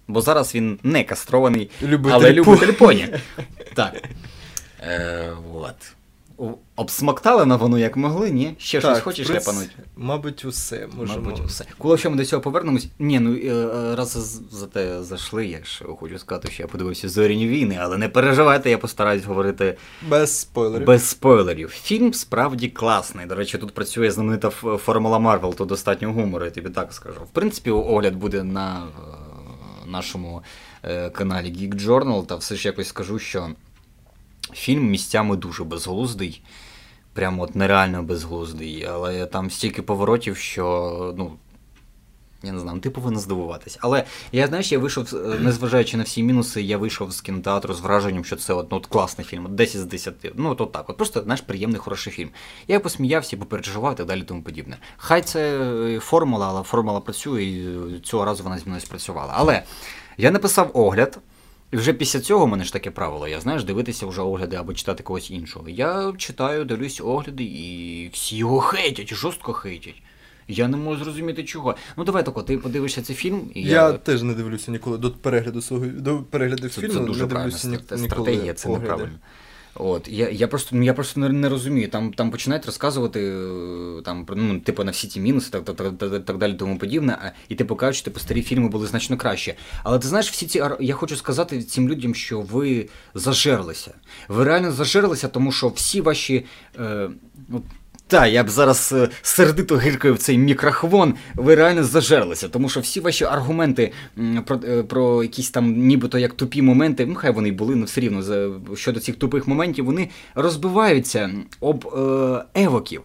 [0.08, 3.08] Бо зараз він не кастрований, Любитель але любитель поні.
[3.74, 4.04] Так.
[4.80, 5.76] Е, от.
[6.76, 8.56] Обсмоктали на воно як могли, ні?
[8.58, 9.70] Ще щось хочеш ляпануть?
[9.96, 10.88] Мабуть, усе.
[10.98, 11.20] Можемо.
[11.20, 11.66] Мабуть, все.
[11.78, 12.88] Коли що ми до цього повернемось.
[13.00, 17.10] Ні, ну е, е, раз за те зайшли, я ж хочу сказати, що я подивився
[17.10, 19.78] зоряні війни, але не переживайте, я постараюсь говорити
[20.08, 20.88] Без спойлерів.
[20.88, 21.70] без спойлерів.
[21.70, 23.26] Фільм справді класний.
[23.26, 27.22] До речі, тут працює знаменита формула Марвел, то достатньо гумору, я тобі так скажу.
[27.22, 30.42] В принципі, огляд буде на е, нашому
[31.12, 33.50] каналі Geek Journal, та все ж якось скажу, що
[34.54, 36.44] фільм місцями дуже безглуздий.
[37.14, 41.32] Прямо от нереально безглуздий, але там стільки поворотів, що ну.
[42.44, 43.78] Я не знаю, ти повинен здивуватись.
[43.82, 47.80] Але я знаєш, я вийшов, е, незважаючи на всі мінуси, я вийшов з кінотеатру з
[47.80, 50.14] враженням, що це от, ну, от класний фільм, от 10 з 10.
[50.36, 50.90] Ну, от, от так.
[50.90, 52.30] От просто знаєш, приємний, хороший фільм.
[52.68, 54.78] Я посміявся, попереживав і так далі, тому подібне.
[54.98, 59.34] Хай це е, формула, але формула працює, і е, цього разу вона зі мною спрацювала.
[59.36, 59.64] Але
[60.18, 61.20] я написав огляд.
[61.72, 64.74] І вже після цього в мене ж таке правило, я знаєш, дивитися вже огляди або
[64.74, 65.70] читати когось іншого.
[65.70, 70.02] Я читаю, дивлюсь огляди, і всі його хейтять, жорстко хейтять.
[70.48, 71.76] Я не можу зрозуміти чого.
[71.98, 73.94] Ну давай тако, ти подивишся цей фільм, і Я, я.
[73.94, 76.94] теж не дивлюся ніколи до перегляду свого до перегляду Це, фільму.
[76.94, 78.84] це дуже не дивлюся стра- ніколи стратегія, це огляди.
[78.84, 79.18] неправильно.
[79.76, 81.90] От, я, я просто, ну, я просто не, розумію.
[81.90, 86.26] Там, там починають розказувати е, там, ну, типу, на всі ті мінуси, так, так, так,
[86.26, 89.56] так, далі, тому подібне, а, і типу кажуть, що типу, старі фільми були значно краще.
[89.84, 93.94] Але ти знаєш, всі ці я хочу сказати цим людям, що ви зажерлися.
[94.28, 96.46] Ви реально зажерлися, тому що всі ваші.
[96.80, 97.10] Е,
[98.12, 102.80] та, я б зараз е, сердито гиркою в цей мікрохвон, ви реально зажерлися, тому що
[102.80, 103.92] всі ваші аргументи
[104.46, 107.84] про, е, про якісь там нібито як тупі моменти, ну хай вони й були, але
[107.84, 108.24] все рівно
[108.76, 113.02] щодо цих тупих моментів, вони розбиваються об е, евоків.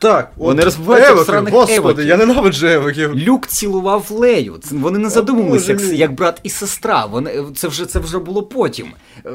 [0.00, 2.04] Так, Вони розбиваються в сраних господи, евоків.
[2.06, 3.14] я ненавиджу евоків.
[3.18, 4.58] Люк цілував Лею.
[4.62, 5.98] Це- Вони не задумувалися, Боже як, мій.
[5.98, 7.06] як брат і сестра.
[7.06, 8.86] Вони, це, вже, це вже було потім.
[9.26, 9.30] Е,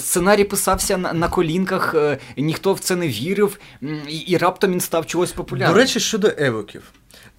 [0.00, 4.72] Сценарій писався на, на колінках, е, ніхто в це не вірив, м, і, і раптом
[4.72, 5.74] він став чогось популярним.
[5.74, 6.82] До речі, щодо евоків.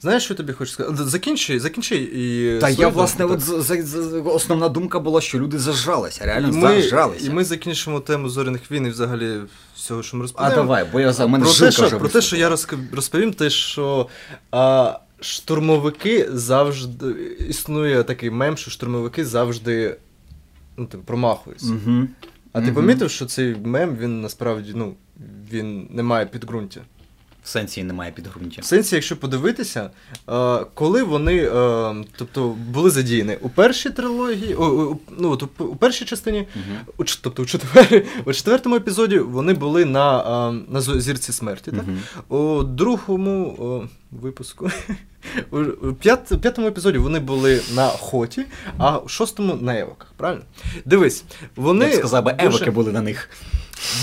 [0.02, 1.04] Знаєш, що тобі хочу сказати?
[1.04, 2.58] Закінчи, закінчи і.
[2.60, 6.82] Та я, власне, от, з- з- з- основна думка була, що люди зажралися, реально ми,
[6.82, 7.28] зажралися.
[7.28, 9.38] і ми закінчимо тему зоряних війн і взагалі
[9.76, 12.10] всього, що ми А давай, бо я за мене про жилка те, що, вже про
[12.10, 12.50] те, що я
[12.92, 14.08] розповім, те, що
[14.52, 17.12] а, штурмовики завжди
[17.50, 19.98] існує такий мем, що штурмовики завжди
[20.78, 21.68] ну, типу, промахуються.
[21.86, 22.08] Угу.
[22.54, 24.94] А ти помітив, що цей мем він насправді ну,
[25.52, 26.82] він не має підґрунтя.
[27.46, 28.62] В сенсі немає підґрунтя.
[28.62, 29.90] В сенсі, якщо подивитися,
[30.30, 36.06] е, коли вони е, тобто, були задіяні у першій трилогії, о, ну, от, у, першій
[36.06, 36.96] частині, Угу.
[36.98, 38.06] у, тобто у, четвер...
[38.26, 41.72] у четвертому епізоді вони були на, е, на зірці смерті.
[41.72, 41.84] Так?
[42.30, 42.42] Угу.
[42.42, 44.72] У другому о, випуску.
[45.52, 48.46] У у п'ят, п'ятому епізоді вони були на хоті,
[48.78, 50.44] а у шостому на евоках, правильно?
[50.86, 51.24] Дивись,
[51.56, 51.86] вони.
[51.86, 53.30] Я б сказав, би, дуже- евоки були на них.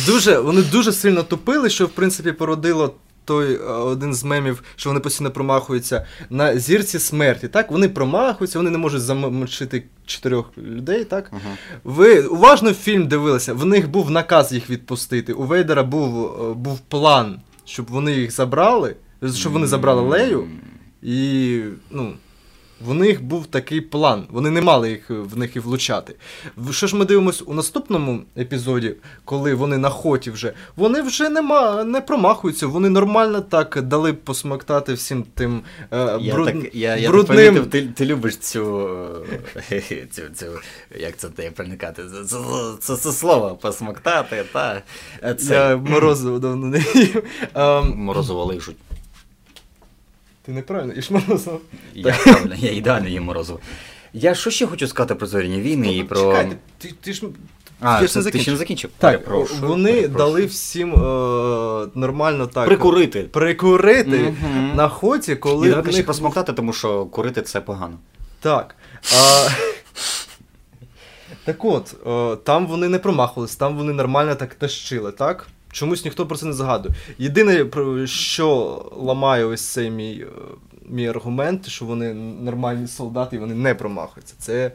[0.06, 4.90] Дуже, вони дуже сильно тупили, що в принципі породило той е, один з мемів, що
[4.90, 7.48] вони постійно промахуються на зірці смерті.
[7.48, 11.04] Так, вони промахуються, вони не можуть замочити чотирьох людей.
[11.04, 11.40] Так, Угу.
[11.84, 13.54] ви уважно фільм дивилися.
[13.54, 15.32] В них був наказ їх відпустити.
[15.32, 18.96] У Вейдера був, е, був план, щоб вони їх забрали,
[19.34, 20.48] щоб вони забрали Лею.
[21.02, 22.12] І ну,
[22.86, 24.26] в них був такий план.
[24.30, 26.14] Вони не мали їх е, в них і влучати.
[26.70, 31.84] Що ж ми дивимося у наступному епізоді, коли вони на хоті вже, вони вже нема,
[31.84, 36.46] не промахуються, вони нормально так дали посмоктати всім тим е, Я бруд...
[36.46, 37.54] так, я, я брудним.
[37.54, 38.88] так ти, ти любиш цю,
[39.72, 40.46] е, цю, цю,
[40.98, 42.38] як це те проникати, це, це,
[42.80, 44.82] це, це слово посмоктати, та,
[45.24, 47.22] е, це Я морозиво давно не їв.
[47.54, 48.76] Ем, морозиво лижуть.
[50.42, 51.60] Ти неправильно, їж морозиво.
[51.94, 53.60] Я, правильно, я ідеально їм морозиво.
[54.12, 56.20] Я що ще хочу сказати про зоряні війни і про.
[56.20, 57.26] Чекай, ти, ти, ж
[57.80, 58.90] А, я ж не ти, ти ще не закінчив?
[58.98, 60.18] Так, Перепрошую, вони перепрошую.
[60.18, 60.96] дали всім е,
[61.94, 62.66] нормально так.
[62.66, 63.22] Прикурити.
[63.22, 64.72] Прикурити Мгм.
[64.76, 65.66] на хоті, коли.
[65.66, 67.98] І давай них- посмоктати, тому що курити це погано.
[68.40, 68.74] Так.
[69.14, 69.48] А...
[71.44, 75.48] так от, е, там вони не промахувались, там вони нормально так тащили, так?
[75.72, 76.94] Чомусь ніхто про це не згадує.
[77.18, 77.66] Єдине,
[78.06, 80.26] що ламає ось цей мій, е,
[80.88, 84.34] мій аргумент, що вони нормальні солдати і вони не промахуються.
[84.38, 84.72] Це,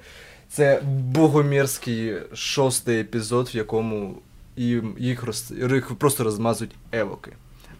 [0.50, 4.18] це богомірський шостий епізод, в якому
[4.58, 7.32] їм- їх, роз, їх просто розмазують евоки.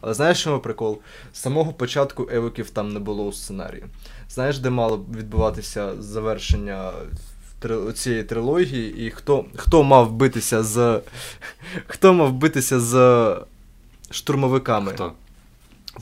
[0.02, 1.00] Але знаєш, що прикол?
[1.34, 3.84] З самого початку евоків там не було у сценарії.
[4.30, 6.92] Знаєш, де мало відбуватися завершення
[7.96, 11.02] цієї трилогії, і хто, хто мав битися з.
[11.88, 13.36] Хто мав битися з
[14.12, 14.92] штурмовиками?
[14.92, 15.12] Хто?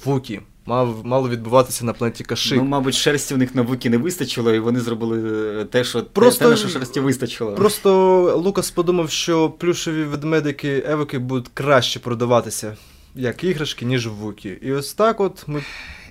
[0.05, 0.39] Вукі.
[0.67, 2.57] Мав, мало відбуватися на планеті Кашик.
[2.57, 6.03] Ну, мабуть, шерсті в них на вуки не вистачило, і вони зробили е, те, що
[6.03, 7.55] Просто- те, на що шерсті вистачило.
[7.55, 12.77] Просто Лукас подумав, що плюшеві ведмедики Евоки будуть краще продаватися
[13.15, 14.49] як іграшки, ніж вукі.
[14.61, 15.63] І ось так от ми.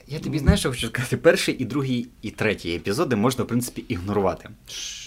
[0.06, 3.84] Я тобі знаєш, що хочу сказати, перший і другий і третій епізоди можна, в принципі,
[3.88, 4.48] ігнорувати.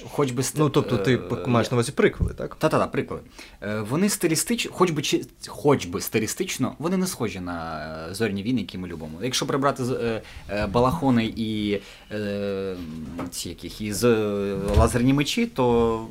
[0.10, 2.56] Хоч би Ну, тобто, ти е, маєш на увазі приквели, так?
[2.56, 3.24] Та-та-та, приклади.
[3.62, 5.02] Е, Вони стилістично, хоч би,
[5.48, 9.20] хоч би стилістично, вони не схожі на е, зоряні війни, які ми любимо.
[9.22, 9.84] Якщо прибрати
[10.70, 11.80] балахони і
[13.30, 13.94] ці яких, і
[14.78, 16.08] лазерні мечі, то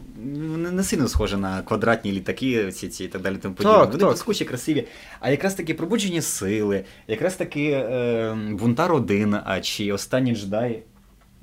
[0.72, 3.37] не сильно схожі на квадратні літаки, ці, ці і так далі.
[3.37, 3.79] Тому подібне.
[3.79, 4.09] Так, вони так.
[4.09, 4.85] блискучі, красиві.
[5.20, 8.37] А якраз таки пробудження сили, якраз таки е,
[8.92, 10.83] 1, а чи останні джедай.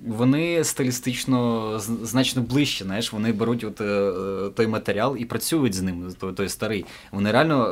[0.08, 4.12] Вони стилістично значно ближче, знаєш, вони беруть от, е,
[4.56, 6.86] той матеріал і працюють з ним, той, той старий.
[7.12, 7.68] Вони реально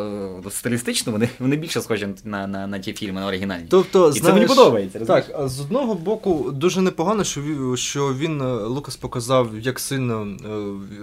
[0.48, 3.66] е, стилістично, вони, вони більше схожі на, на, на ті фільми, на оригінальні.
[3.70, 5.26] Тобто, І це мені подобається, розумієш?
[5.28, 10.28] Так, з одного боку, дуже непогано, що він, що він е, Лукас показав, як сильно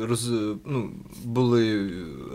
[0.00, 0.30] роз,
[0.66, 0.90] ну,
[1.24, 1.90] були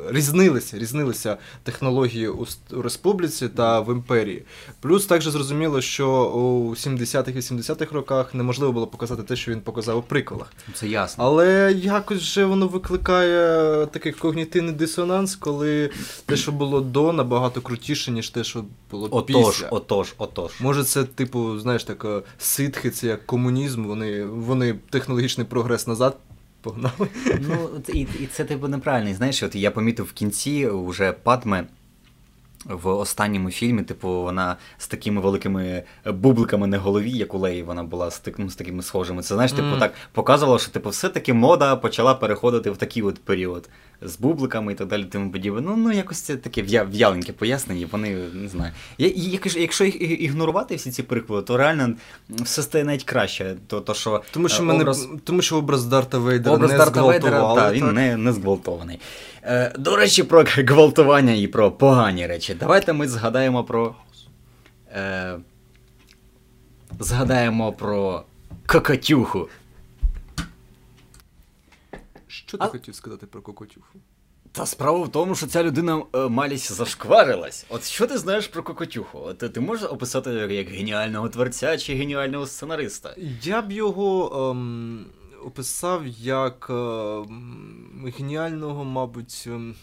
[0.09, 4.43] різнилися, різнилися технології у, у республіці та в імперії.
[4.81, 9.97] Плюс також зрозуміло, що у 70-х 80-х роках неможливо було показати те, що він показав
[9.97, 10.53] у приколах.
[10.73, 11.23] Це ясно.
[11.23, 15.89] Але якось же воно викликає такий когнітивний дисонанс, коли
[16.25, 19.67] те, що було до, набагато крутіше, ніж те, що було Отож, після.
[19.67, 20.51] отож, отож.
[20.61, 26.17] Може, це, типу, знаєш, так, е, ситхи, це як комунізм, вони, вони технологічний прогрес назад
[26.61, 27.07] погнали.
[27.39, 29.13] Ну, і, і це типу неправильний.
[29.13, 31.65] Знаєш, от я помітив в кінці вже Падме.
[32.65, 37.83] В останньому фільмі, типу, вона з такими великими бубликами на голові, як у Леї, вона
[37.83, 39.21] була з, ну, з такими схожими.
[39.21, 39.79] Це знаєш, типу, Мгм.
[39.79, 43.69] так показувало, що типу, все-таки мода почала переходити в такий от період
[44.05, 45.61] з бубликами і так далі, тому подібне.
[45.61, 48.71] Ну, ну якось це таке в'яленьке пояснення, вони не знаю.
[48.97, 51.93] Я, і якщо, якщо їх ігнорувати всі ці приклади, то реально
[52.29, 53.55] все стає навіть краще.
[53.67, 57.01] То, то, що, Тому що, е, мене, тому що образ Дарта Вейдера Образ не Дарта
[57.01, 57.93] Вейдера, та, він так?
[57.93, 58.99] не, не зґвалтований.
[59.45, 62.53] Е, до речі, про гвалтування і про погані речі.
[62.53, 63.95] Давайте ми згадаємо про.
[64.91, 65.39] Е,
[66.99, 68.23] згадаємо про
[68.65, 69.49] Кокотюху.
[72.27, 73.99] Що ти А- хотів сказати про Кокотюху?
[74.51, 77.65] Та справа в тому, що ця людина е, малість зашкварилась.
[77.69, 79.19] От що ти знаєш про Кокотюху?
[79.19, 83.15] От ти можеш описати як геніального творця чи геніального сценариста?
[83.43, 85.05] Я б його ем,
[85.45, 89.43] описав як ем, геніального, мабуть.
[89.47, 89.75] ем,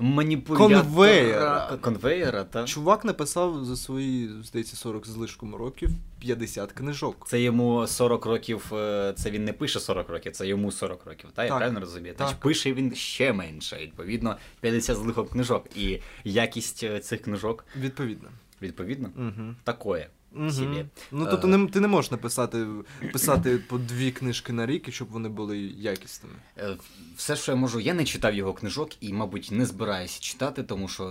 [0.00, 0.80] Маніпулятора.
[0.82, 1.78] Конвеєра.
[1.80, 2.64] Конвеєра, та?
[2.64, 7.16] Чувак написав за свої, здається, 40 з лишком років 50 книжок.
[7.28, 11.30] Це йому 40 років, е, це він не пише 40 років, це йому 40 років,
[11.34, 11.58] та я Так.
[11.58, 12.14] правильно розумію?
[12.14, 12.26] Так.
[12.26, 15.64] Значить, пише він ще менше, відповідно, 50 з лихом книжок.
[15.76, 18.28] І якість е, цих книжок, Відповідно.
[18.62, 19.54] відповідно, Угу.
[19.64, 20.08] такое.
[20.50, 20.84] Собі.
[21.12, 21.28] Ну, Е.
[21.30, 22.66] тобто не, ти не можеш написати
[23.12, 26.34] писати по дві книжки на рік, і щоб вони були якісними.
[26.58, 26.76] Е,
[27.16, 30.88] Все, що я можу, я не читав його книжок і, мабуть, не збираюся читати, тому
[30.88, 31.04] що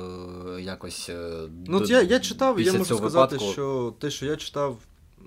[0.58, 1.12] е, якось.
[1.68, 4.78] Ну, до- я, я читав, і я можу сказати, випадку що те, що я читав,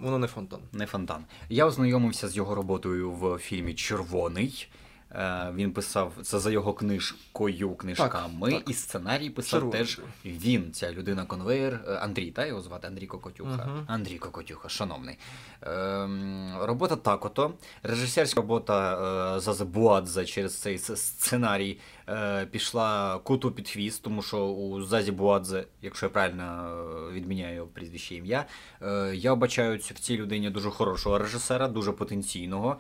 [0.01, 0.61] воно не фонтан.
[0.73, 1.25] Не фонтан.
[1.49, 4.69] Я ознайомився з його роботою в фільмі Червоний.
[5.15, 8.71] Е, Він писав це за його книжкою, книжками, так.
[8.71, 9.81] і сценарій писав Червоний.
[9.81, 13.65] теж він, ця людина конвейер, е, Андрій, та його звати Андрій Кокотюха.
[13.67, 13.85] Мгм.
[13.87, 15.19] Андрій Кокотюха, шановний.
[15.63, 17.55] Ем, робота так ото.
[17.83, 24.39] Режисерська робота е, Зазе Буадзе через цей сценарій е, пішла куту під хвіст, тому що
[24.47, 26.69] у Зазі Буадзе, якщо я правильно
[27.09, 28.47] е, відміняю прізвище ім'я,
[28.83, 32.77] е, я бачаю в цій людині дуже хорошого режисера, дуже потенційного.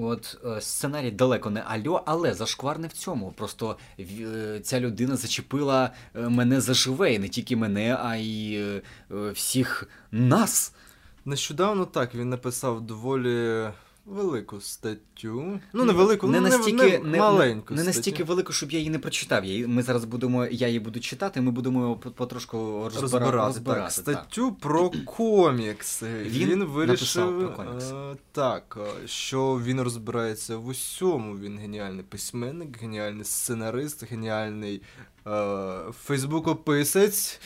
[0.00, 3.32] От е, сценарій далеко не альо, але зашквар не в цьому.
[3.36, 8.82] Просто е, ця людина зачепила е, мене заживе, і не тільки мене, а й
[9.32, 10.74] всіх нас.
[11.24, 13.68] Нещодавно так, він написав доволі
[14.06, 15.60] велику статтю.
[15.72, 17.74] Ну, не велику, не ну, настільки не, маленьку.
[17.74, 17.96] не статтю.
[17.98, 19.44] настільки велику, щоб я її не прочитав.
[19.44, 23.80] Я, ми зараз будемо, я її буду читати, ми будемо по- потрошку розбира- розбирати, розбирати
[23.96, 24.14] так, так.
[24.24, 26.06] статтю про комікси.
[26.26, 27.94] Він Він, вирішив про комікси.
[27.94, 31.38] е, так, е, що він розбирається в усьому.
[31.38, 34.82] Він геніальний письменник, геніальний сценарист, геніальний
[36.04, 37.40] фейсбукописець.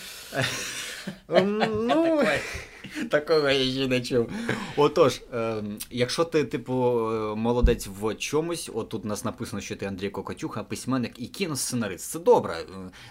[1.28, 2.22] Ем, ну,
[3.10, 4.30] Такого я ще не чув.
[4.76, 9.76] Отож, ем, якщо ти, типу, е, молодець в чомусь, от тут у нас написано, що
[9.76, 12.10] ти Андрій Кокотюха, письменник і кіносценарист.
[12.10, 12.54] Це добре.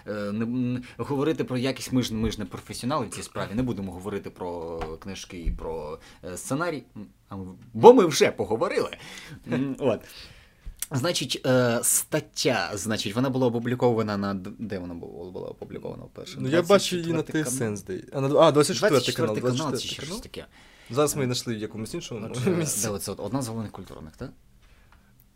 [0.06, 3.50] Е, е, Не, говорити про якість, ми ж, ми ж не професіонали в цій справі,
[3.54, 6.82] не будемо говорити про книжки і про е, сценарій,
[7.74, 8.96] бо ми вже поговорили.
[9.78, 10.00] От.
[10.90, 14.34] Значить, е, стаття, значить, вона була опублікована на.
[14.58, 16.36] Де вона була, була опублікована вперше?
[16.40, 17.58] ну, я бачу її на 24 канал.
[17.58, 18.12] ТСН, здається.
[18.14, 19.34] А, на- а, 24 24 канал.
[19.42, 20.22] канал, 24 чи щось канал.
[20.22, 20.46] таке.
[20.90, 22.86] Зараз ми її знайшли в якомусь іншому Отже, місці.
[22.86, 24.30] де от одна з головних культурних, так?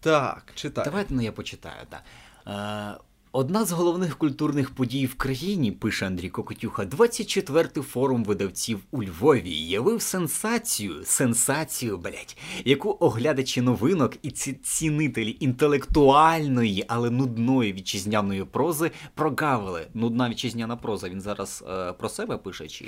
[0.01, 0.85] Так, читай.
[0.85, 2.03] Давайте ну, я почитаю, так.
[2.47, 3.01] Е,
[3.33, 9.51] Одна з головних культурних подій в країні, пише Андрій Кокотюха, 24-й форум видавців у Львові
[9.51, 18.90] явив сенсацію, сенсацію, блять, яку оглядачі новинок і ці цінителі інтелектуальної, але нудної вітчизняної прози
[19.14, 19.87] прогавили.
[19.95, 21.09] Нудна вітчизняна проза.
[21.09, 22.85] Він зараз е, про себе пише чи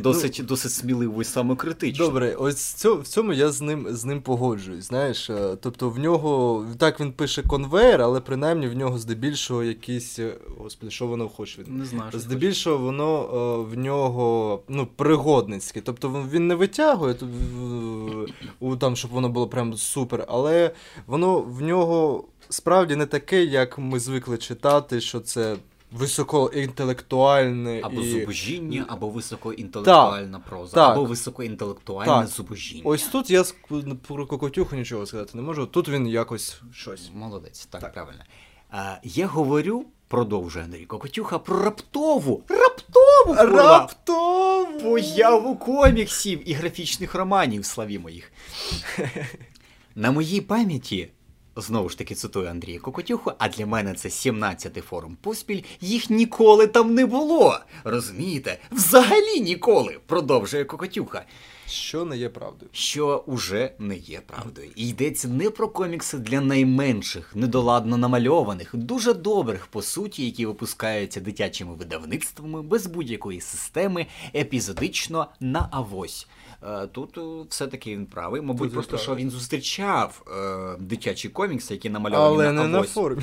[0.00, 2.04] досить, досить сміливо і самокритично.
[2.06, 4.84] Добре, ось цьо- в цьому я з ним з ним погоджуюсь.
[4.84, 10.18] Знаєш, Е, тобто в нього так він пише конвейер, але принаймні в нього здебільшого якісь.
[10.18, 11.68] е, Господи, що воно хоче від.
[11.68, 12.10] Не знаю.
[12.10, 15.80] що Здебільшого воно е, в нього ну, пригодницьке.
[15.80, 17.14] Тобто він- не витягує
[18.60, 20.70] у там, щоб воно було прям супер, але
[21.06, 25.56] воно в нього справді не таке, як ми звикли читати, що це
[25.94, 28.10] високоінтелектуальне Або і...
[28.10, 30.92] зубожіння, або високоінтелектуальна проза, Так.
[30.92, 32.26] або високоінтелектуальне Так.
[32.26, 32.82] зубожіння.
[32.84, 33.44] Ось тут я
[34.08, 35.66] про Кокотюху нічого сказати не можу.
[35.66, 37.10] Тут він якось щось.
[37.14, 37.92] Молодець, так, Так.
[37.94, 38.24] правильно.
[38.70, 44.80] А, я говорю, продовжує Андрій Кокотюха, про раптову, раптову, курва, Раптово!
[44.82, 48.32] появу коміксів і графічних романів, славі моїх.
[49.94, 51.08] На моїй пам'яті,
[51.56, 56.66] знову ж таки цитую Андрія Кокотюху, а для мене це 17-й форум поспіль, їх ніколи
[56.66, 57.58] там не було.
[57.84, 58.58] Розумієте?
[58.72, 61.24] Взагалі ніколи, продовжує Кокотюха.
[61.66, 62.70] Що не є правдою.
[62.72, 64.70] що уже не є правдою.
[64.76, 71.20] І йдеться не про комікси для найменших, недоладно намальованих, дуже добрих, по суті, які випускаються
[71.20, 76.26] дитячими видавництвами без будь-якої системи, епізодично на авось.
[76.64, 78.40] Е, Тут е, все-таки він правий.
[78.40, 82.82] Мабуть, Тут просто що він зустрічав е, дитячі комікси, які намальовані Але на не на
[82.82, 83.22] формі.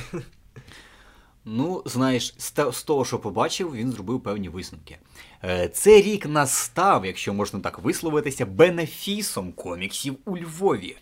[1.45, 2.34] Ну, знаєш,
[2.71, 4.97] з того, що побачив, він зробив певні висновки.
[5.43, 10.97] Е, Цей рік настав, якщо можна так висловитися, бенефісом коміксів у Львові.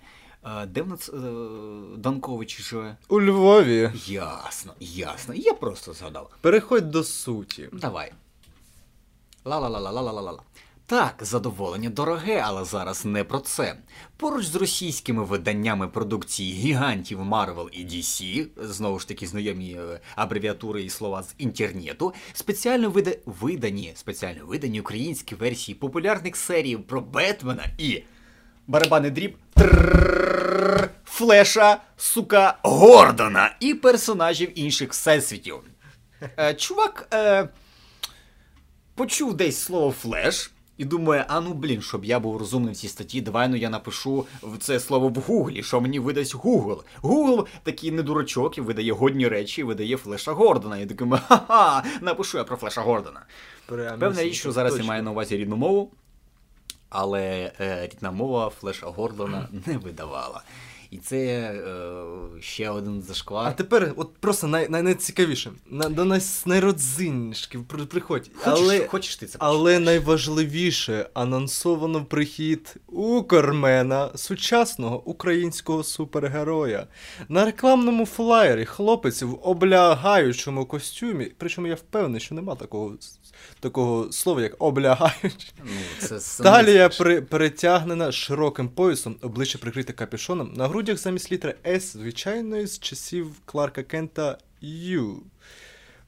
[0.67, 1.11] Де в нас
[1.97, 2.97] Данкович живе?
[3.09, 3.91] У Львові.
[4.07, 5.33] Ясно, ясно.
[5.33, 6.29] Я просто згадав.
[6.41, 7.69] Переходь до суті.
[7.73, 8.11] Давай.
[9.45, 10.41] Ла-ла-ла-ла-ла-ла-ла-ла.
[10.89, 13.75] Так, задоволення дороге, але зараз не про це.
[14.17, 20.83] Поруч з російськими виданнями продукції гігантів Marvel і DC, знову ж таки знайомі е, абревіатури
[20.83, 23.11] і слова з інтернету, спеціально вида...
[23.25, 28.03] видані, спеціально видані українські версії популярних серій про Бетмена і
[28.67, 29.37] барабани дріб
[31.05, 35.55] Флеша, сука, Гордона і персонажів інших всесвітів.
[36.39, 37.49] Е, чувак е,
[38.95, 40.51] почув десь слово флеш.
[40.79, 43.69] І думає, а ну блін, щоб я був розумним в цій статті, давай ну я
[43.69, 46.83] напишу в це слово в Гуглі, що мені видасть Гугл.
[47.01, 50.77] Гугл такий не дурачок і видає годні речі, і видає Флеша Гордона.
[50.77, 53.21] І такий, ха-ха, напишу я про Флеша Гордона.
[53.65, 55.91] Прямо Певна річ, що зараз я маю на увазі рідну мову,
[56.89, 60.41] але е, рідна мова Флеша Гордона не видавала.
[60.91, 63.47] І це е, ще один зашквар.
[63.47, 65.51] А тепер, от просто най, най, найцікавіше.
[65.69, 68.31] На, до нас найродзиннішки при- приходь.
[68.35, 76.87] Хочеш, але, хочеш ти це але найважливіше анонсовано прихід Укрмена, сучасного українського супергероя.
[77.29, 82.93] На рекламному флаєрі хлопець в облягаючому костюмі, причому я впевнений, що нема такого,
[83.59, 85.53] такого слова, як облягають.
[85.63, 90.53] Ну, це саме Талія при, перетягнена широким поясом, обличчя прикрите капюшоном.
[90.53, 95.23] На грудях замість літери С, звичайної з часів Кларка Кента Ю.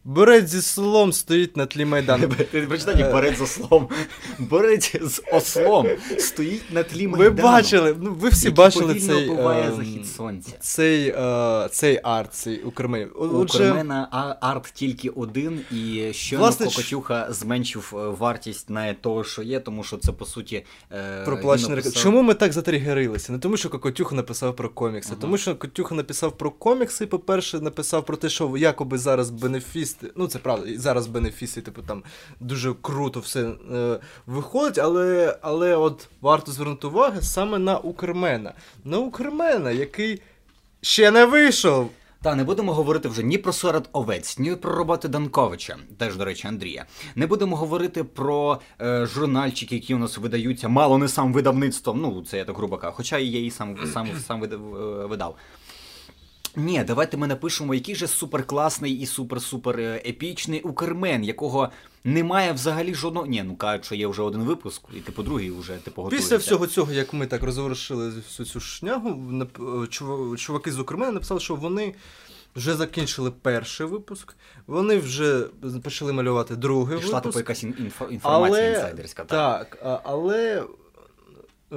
[0.06, 2.28] Борець зі слом стоїть на тлі майдану.
[2.52, 3.12] Ти прочитай, Е.
[3.12, 3.90] борець з ослом.
[4.40, 5.88] Борець з ослом
[6.20, 10.52] стоїть на тлі Ви бачили, ну ви всі бачили цей, ем, захід сонця.
[10.60, 13.06] цей, е, цей арт, цей у Кремлі.
[13.06, 19.42] У Кремена арт тільки один, і щойно Власне, Кокотюха зменшив е, вартість на того, що
[19.44, 20.66] є, тому що це по суті.
[20.92, 23.32] е, написав- Чому ми так затригерилися?
[23.34, 25.22] Не тому, що Кокотюха написав про комікси, Ага.
[25.22, 29.30] тому що Кокотюха написав про комікси, по-перше, написав про те, що якоби зараз
[29.92, 32.04] бенефісти, ну це правда, зараз бенефіси, типу там
[32.40, 38.54] дуже круто все е, виходить, але, але от варто звернути увагу саме на Укрмена.
[38.84, 40.22] На Укрмена, який
[40.82, 41.90] ще не вийшов.
[42.24, 46.26] Та не будемо говорити вже ні про серед овець, ні про роботи Данковича, теж, до
[46.26, 46.86] речі, Андрія.
[47.16, 52.02] Не будемо говорити про е, журнальчики, які у нас видаються, мало не сам видавництвом.
[52.02, 55.06] Ну, це я так грубо кажу, хоча і я її сам, сам, сам видав, е,
[55.06, 55.36] видав.
[56.56, 61.70] Ні, давайте ми напишемо, який же суперкласний і супер-супер е, епічний Укрмен, якого
[62.04, 63.26] немає взагалі жодного.
[63.26, 66.28] Ні, ну кажуть, що є вже один випуск, і типу другий вже типу готується.
[66.28, 69.84] Після всього цього, як ми так розворушили всю цю шнягу, нап-
[70.34, 71.96] е, чуваки з Укрмена написали, що вони
[72.56, 74.36] вже закінчили перший випуск,
[74.68, 75.46] вони вже
[75.84, 78.22] почали малювати другий Пішла типу якась інфо- інформація
[78.62, 79.24] але, інсайдерська.
[79.26, 79.70] Так.
[79.82, 80.64] Так, але.
[81.72, 81.76] Е,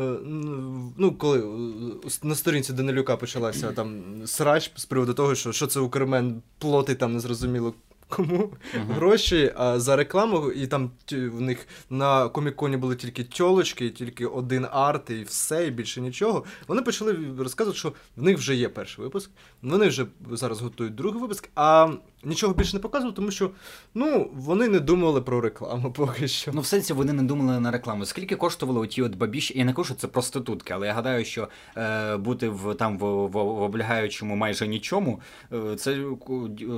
[0.97, 5.80] Ну, коли е, на сторінці Данилюка почалася там срач з приводу того, що, що це
[5.80, 7.74] Укрмен платить там незрозуміло
[8.09, 8.92] кому Мгм.
[8.95, 14.26] гроші а за рекламу, і там ті- в них на коміконі були тільки тьолочки, тільки
[14.26, 16.45] один арт, і все, і більше нічого.
[16.68, 19.30] Вони почали розказувати, що в них вже є перший випуск,
[19.62, 21.88] вони вже зараз готують другий випуск, а
[22.25, 23.51] нічого більше не показував, тому що
[23.95, 26.51] ну, вони не думали про рекламу поки що.
[26.55, 28.05] Ну, в сенсі вони не думали на рекламу.
[28.05, 29.59] Скільки коштували оті от бабіші?
[29.59, 33.27] Я не кажу, що це проститутки, але я гадаю, що е, бути в там в,
[33.27, 35.20] в, в облягаючому майже нічому,
[35.53, 35.99] е, це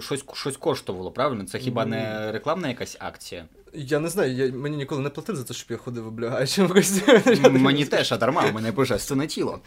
[0.01, 1.45] щось, щось коштувало, правильно?
[1.45, 3.45] Це хіба не рекламна якась акція?
[3.75, 7.59] Я не знаю, я, мені ніколи не платили за те, щоб я ходив облягаючим костюмі.
[7.59, 9.61] Мені теж, а дарма, у мене божественне тіло.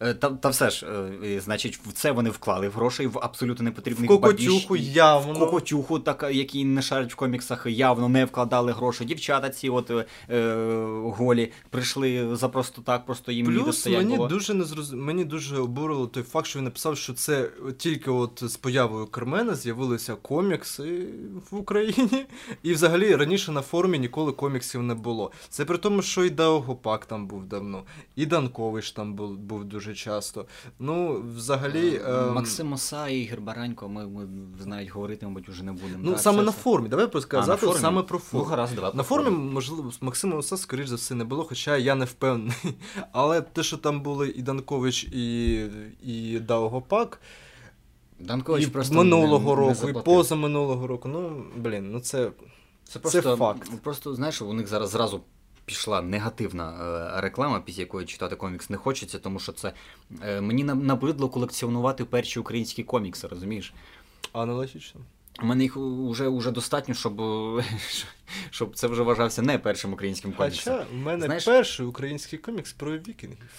[0.00, 0.86] Е, Та, та все ж,
[1.24, 4.86] е, значить, в це вони вклали грошей в абсолютно В непотрібних кокотюху бабіш.
[4.86, 5.34] явно.
[5.34, 9.04] В Кокотюху, так, які не шарять в коміксах, явно не вкладали гроші.
[9.04, 10.04] Дівчата ці от е,
[11.04, 14.28] голі прийшли за просто так, просто їм Плюс стоять мені було.
[14.28, 17.48] дуже не мені дуже обурило той факт, що він написав, що це
[17.78, 21.04] тільки от з появою Кермена з'явилися комікси
[21.50, 22.26] в Україні.
[22.62, 25.32] І взагалі раніше на форумі ніколи коміксів не було.
[25.48, 27.82] Це при тому, що і Даугопак там був давно,
[28.16, 30.46] і Данкович там був, був дуже часто.
[30.78, 32.00] Ну, взагалі.
[32.06, 34.26] Е, ем, Максим Оса і Ігор Баранько, ми, ми
[34.66, 35.98] навіть говорити, мабуть, уже не будемо.
[36.02, 36.60] Ну, Так, саме це на все.
[36.60, 38.46] форумі, давай просто А, саме про форум.
[38.46, 39.52] Ну, гаразд, давай На форумі, форум.
[39.52, 42.54] можливо, Максима Оса, скоріш за все, не було, хоча я не впевнений.
[43.12, 45.54] Але те, що там були і Данкович, і,
[46.02, 47.20] і Даугопак,
[48.20, 51.08] Данкович і просто минулого не, не року, і позаминулого року.
[51.08, 52.30] Ну, блін, ну це.
[52.84, 53.70] Це просто, факт.
[53.82, 55.20] Просто знаєш, у них зараз зразу
[55.64, 56.72] пішла негативна
[57.16, 59.72] е, реклама, після якої читати комікс не хочеться, тому що це
[60.22, 63.74] е, мені на- набридло колекціонувати перші українські комікси, розумієш?
[64.32, 65.00] Аналогічно.
[65.42, 67.22] У мене їх уже, уже достатньо, щоб,
[68.50, 70.74] щоб це вже вважався не першим українським коміксом.
[70.74, 73.50] Хоча в мене Знаєш- перший український комікс про вікінгів.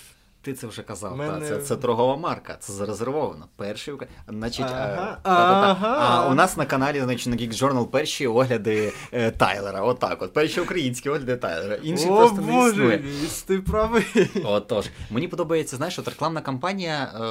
[0.41, 1.17] Ти це вже казав.
[1.17, 3.47] Мене- Та, це, це торгова марка, це зарезервовано.
[3.55, 3.93] Перший
[4.27, 5.97] Значить, Ага, е, та-та-та.
[6.01, 9.81] А у нас на каналі, значить, на Geek Journal перші огляди е, Тайлера.
[9.81, 10.33] Отак, от.
[10.33, 11.75] Перші українські огляди Тайлера.
[11.75, 13.03] Інші О, просто не існує.
[13.47, 14.05] ти правий.
[14.43, 17.23] Отож, мені подобається, знаєш, от рекламна кампанія, е,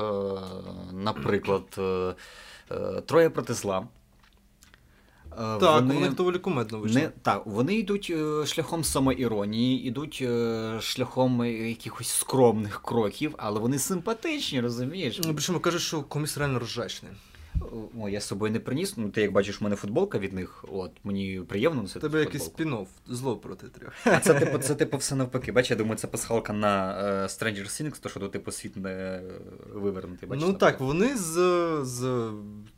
[0.93, 2.15] наприклад, е,
[2.71, 3.87] е, Троє проти зла.
[5.39, 7.01] Е, Так, у них доволі кумедно вийшло.
[7.01, 13.79] не, так, вони йдуть е, шляхом самоіронії, йдуть е, шляхом якихось скромних кроків, але вони
[13.79, 15.21] симпатичні, розумієш?
[15.25, 17.13] Ну, Причому кажуть, що комікс реально ржачний.
[18.01, 18.97] О, я з собою не приніс.
[18.97, 20.65] Ну, ти як бачиш, в мене футболка від них.
[20.69, 22.01] От мені приємно носити.
[22.01, 23.93] тебе якийсь спін-офф, зло проти трьох.
[24.05, 25.53] А це типу, це типу все навпаки.
[25.53, 29.23] Бачиш, я думаю, це пасхалка на е, Stranger Things, то що тут типу світ не
[29.75, 30.29] вивернутий.
[30.29, 31.35] Бачиш, ну там так, вони з,
[31.83, 32.31] з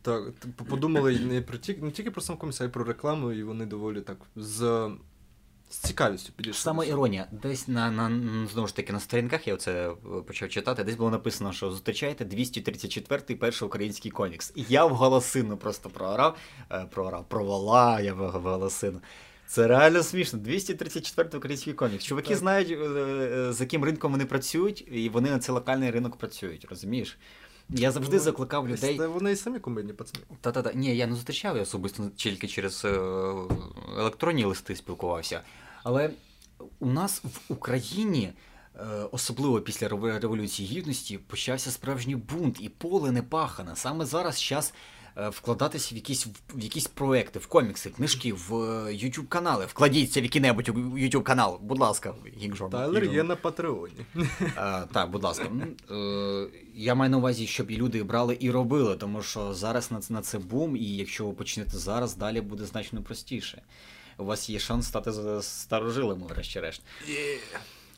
[0.02, 3.32] так, типу, подумали не про ті, не тільки про сам комікс, а й про рекламу,
[3.32, 4.90] і вони доволі так з,
[5.70, 6.60] з цікавістю підійшли.
[6.60, 7.26] Саме іронія.
[7.30, 9.90] Десь на, на знову ж таки на сторінках я це
[10.26, 10.84] почав читати.
[10.84, 14.52] Десь було написано, що зустрічаєте 234-й перший український комікс.
[14.54, 16.36] І я в голосину просто проорав,
[16.72, 19.00] е, проорав, провала я в голосину.
[19.46, 20.38] Це реально смішно.
[20.38, 22.04] 234 український комікс.
[22.04, 22.38] Чуваки Так.
[22.38, 26.66] знають, е, е, з яким ринком вони працюють, і вони на цей локальний ринок працюють,
[26.70, 27.18] розумієш?
[27.72, 28.98] Я завжди Ну, закликав людей.
[28.98, 30.24] Це Вони і самі комедні пацани.
[30.40, 30.72] Та-та-та.
[30.72, 32.88] Ні, я не зустрічав, я особисто тільки через е,
[33.98, 35.40] електронні листи спілкувався.
[35.82, 36.10] Але
[36.78, 38.32] у нас в Україні,
[38.76, 43.76] е, особливо після Рев- Революції Гідності, почався справжній бунт, і поле не пахане.
[43.76, 44.74] Саме зараз час
[45.16, 49.66] вкладатися в якісь, в якісь проекти, в комікси, книжки, в е, YouTube канали.
[49.66, 54.06] Вкладіться в який-небудь YouTube канал, будь ласка, Geek Тайлер є на Патреоні.
[54.56, 55.50] А, так, будь ласка.
[55.90, 60.00] Е, я маю на увазі, щоб і люди брали і робили, тому що зараз на
[60.00, 63.62] це, на це бум, і якщо ви почнете зараз, далі буде значно простіше.
[64.18, 66.82] У вас є шанс стати старожилами, врешті-решт.
[67.08, 67.38] Е,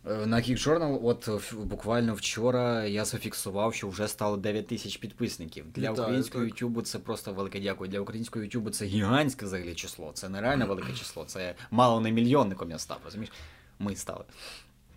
[0.04, 5.72] На Geek Journal, от буквально вчора я зафіксував, що вже стало 9 тисяч підписників.
[5.72, 6.44] Для українського.
[6.44, 7.90] YouTube це просто велике дякую.
[7.90, 10.10] Для українського YouTube це гігантське взагалі число.
[10.14, 11.24] Це нереально велике число.
[11.24, 13.32] Це мало не мільйонником я став, розумієш?
[13.78, 14.24] Ми стали.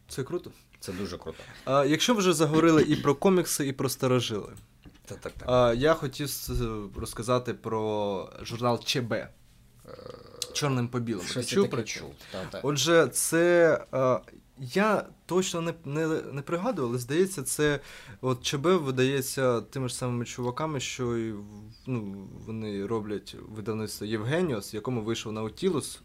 [0.08, 0.52] Це круто.
[0.80, 1.44] Це дуже круто.
[1.66, 4.54] А, якщо вже заговорили і про комікси, і про старожили,
[5.06, 5.50] Так, так, так.
[5.50, 6.30] а, я хотів
[7.00, 9.14] розказати про журнал ЧБ.
[10.54, 11.28] Чорним по білому.
[11.46, 12.12] Чув про чув.
[12.64, 13.74] Отже, це.
[13.94, 14.20] е,
[14.60, 17.80] я точно не, не, не пригадую, але здається, це
[18.22, 21.34] от ЧБ видається тими ж самими чуваками, що і
[21.88, 26.02] ну, вони роблять видавництво Євгеніос, якому вийшов Наутілус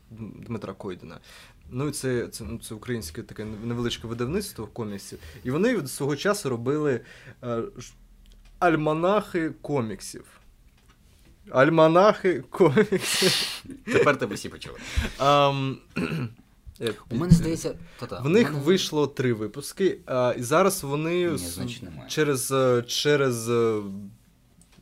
[0.46, 1.20] Дмитра Койдена.
[1.70, 5.18] Ну і це, це, ну, це українське таке невеличке видавництво коміксів.
[5.44, 7.00] І вони свого часу робили
[7.42, 7.62] е,
[8.58, 10.24] альманахи коміксів.
[11.50, 13.62] Альманахи коміксів.
[13.84, 14.78] Тепер тебе всі почули.
[15.20, 15.76] Е,
[17.10, 18.64] У мене здається, та-та, в них мене...
[18.64, 21.60] вийшло три випуски, а, і зараз вони Ні, с-
[22.08, 23.80] через, е, через е,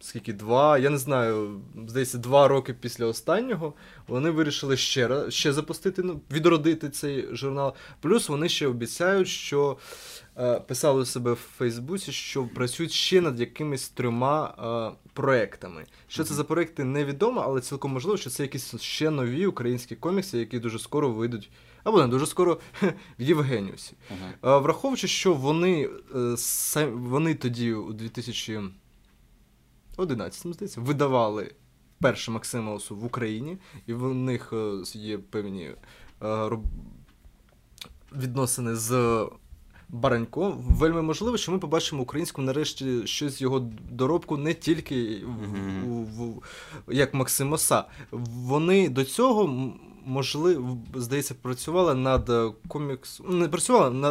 [0.01, 3.74] скільки два, я не знаю, здається, два роки після останнього
[4.09, 7.74] вони вирішили ще раз ще запустити, ну, відродити цей журнал.
[8.01, 9.76] Плюс вони ще обіцяють, що
[10.38, 14.55] е, писали у себе в Фейсбуці, що працюють ще над якимись трьома
[14.94, 15.84] е, проектами.
[16.09, 20.38] Що це за проекти, невідомо, але цілком можливо, що це якісь ще нові українські комікси,
[20.38, 21.51] які дуже скоро вийдуть,
[21.89, 22.59] або не дуже скоро
[23.18, 23.95] в Євгеніусі.
[24.11, 24.30] Ага.
[24.57, 25.89] Е, Враховуючи, що вони,
[26.76, 31.55] е, вони тоді у 2011, здається, видавали
[32.01, 35.70] перше Максимаусу в Україні, і в них е, є певні
[38.12, 39.26] відносини з
[39.89, 40.59] Баранько.
[40.68, 43.59] Вельми можливо, що ми побачимо українську нарешті щось з його
[43.91, 46.43] доробку не тільки в, в, в,
[46.89, 47.84] як Максимоса.
[48.11, 49.72] Вони до цього.
[50.05, 53.20] Можливо, здається, працювали над е, комікс.
[53.28, 54.11] Не працювали, на,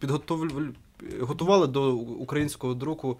[0.00, 0.74] підготовлю-
[1.20, 3.18] готували до українського друку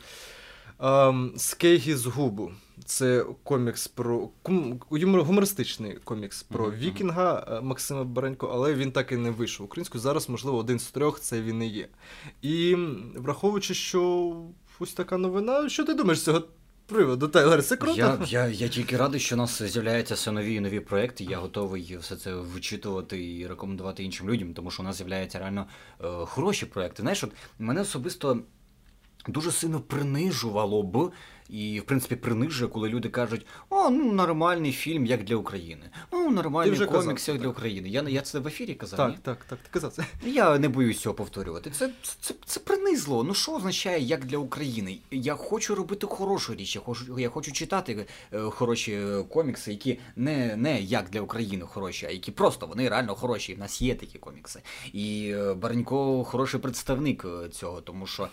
[0.81, 2.51] ем, Скейгі з Губу.
[2.85, 6.75] Це комікс про кум- гумористичний комікс про мгм.
[6.77, 10.03] Вікінга е, Максима Баренько, але він так і не вийшов українською.
[10.03, 11.89] Зараз, можливо, один з трьох це він і є.
[12.43, 12.77] І
[13.17, 14.33] враховуючи, що
[14.81, 16.43] ось така новина, що ти думаєш з цього
[16.87, 17.63] приводу, Тайлер?
[17.63, 17.99] Це круто?
[17.99, 21.25] Я, я, я тільки радий, що у нас з'являються все нові і нові проекти.
[21.25, 25.67] Я готовий все це вичитувати і рекомендувати іншим людям, тому що у нас з'являються реально
[26.01, 27.03] е, хороші проекти.
[27.03, 28.39] Знаєш, от мене особисто
[29.29, 31.13] дуже сильно принижувало б,
[31.53, 35.91] і в принципі принижує, коли люди кажуть: о, ну нормальний фільм, як для України.
[36.13, 37.49] Ну, нормальний вже комікс, казав, як для.
[37.49, 37.89] України.
[37.89, 38.97] Я, я це в ефірі казав.
[38.97, 39.19] Так, ні?
[39.23, 40.05] так, так, ти казав це.
[40.25, 41.71] Я не боюсь цього повторювати.
[41.71, 41.91] Це,
[42.21, 43.25] це, це принизло.
[43.25, 44.99] Ну що означає як для України?
[45.11, 49.99] Я хочу робити хорошу річ, я хочу, я хочу читати е, хороші е, комікси, які
[50.17, 53.55] не, не як для України хороші, а які просто вони реально хороші.
[53.55, 54.61] В нас є такі комікси.
[54.93, 58.29] І е, Баренько хороший представник цього, тому що.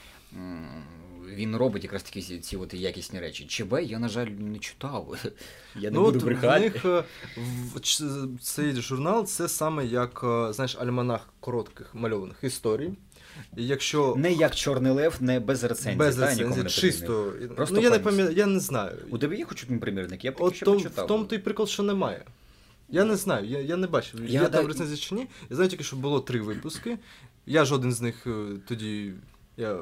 [1.36, 3.46] Він робить якраз такі ці, ці от якісні речі.
[3.46, 5.18] ЧБ я, на жаль, не читав.
[5.76, 7.04] Я не ну, буду от в них е,
[7.74, 7.80] в,
[8.42, 12.92] цей журнал це саме як, е, знаєш, альманах коротких мальованих історій.
[13.56, 15.98] Якщо Не як Чорний Лев, не без рецензій.
[15.98, 17.34] без та, не чисто.
[17.56, 18.98] Просто ну, я не пам'ятаю, я не знаю.
[19.10, 20.26] У тебе є хоч один примірник?
[20.26, 21.06] Я б От ще том, почитав.
[21.06, 22.26] в тому той прикол, що немає.
[22.90, 24.26] Я не знаю, я, я не бачив.
[24.26, 25.28] Я Я, там рецензії чи ні.
[25.50, 26.98] Я знаю тільки, що було три випуски.
[27.46, 29.14] Я жоден з них е, тоді
[29.60, 29.80] я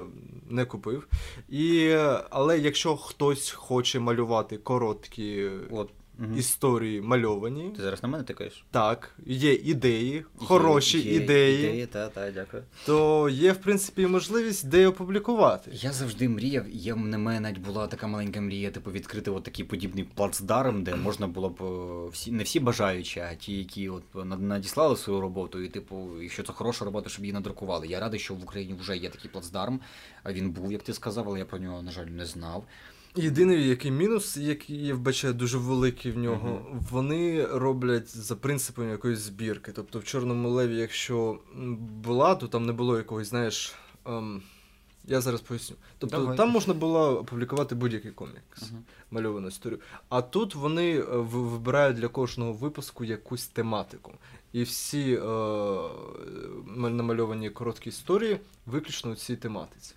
[0.50, 1.08] не купив.
[1.50, 1.96] І,
[2.30, 5.90] але якщо хтось хоче малювати короткі От.
[6.20, 6.38] Мгм.
[6.38, 8.66] історії мальовані, Ти зараз на мене тикаєш?
[8.72, 12.64] так, є ідеї, хороші Є- є ідеї, ідеї, та, та, дякую.
[12.86, 15.72] то є, в принципі, можливість де опублікувати.
[15.74, 19.66] Я завжди мріяв, є в мене навіть була така маленька мрія, типу, відкрити от такий
[19.66, 24.04] подібний плацдарм, де можна було б е, всі, не всі бажаючі, а ті, які от
[24.42, 27.88] надіслали свою роботу, і типу, якщо це хороша робота, щоб її надрукували.
[27.88, 29.80] Я радий, що в Україні вже є такий плацдарм.
[30.30, 32.64] Він був, як ти сказав, але я про нього, на жаль, не знав.
[33.18, 36.80] Єдиний який мінус, який я вбачаю дуже великий в нього, Мгм.
[36.92, 39.72] вони роблять за принципом якоїсь збірки.
[39.72, 41.40] Тобто в Чорному леві, якщо
[42.04, 43.74] була, то там не було якогось, знаєш.
[44.06, 44.42] Ем,
[45.06, 45.76] я зараз поясню.
[45.98, 46.38] Тобто Давай.
[46.38, 48.84] там можна було опублікувати будь-який комікс, Мгм.
[49.12, 49.80] мальовану історію.
[50.10, 54.12] А тут вони е, вибирають для кожного випуску якусь тематику.
[54.54, 55.20] І всі е,
[56.78, 59.96] намальовані короткі історії виключно у цій тематиці.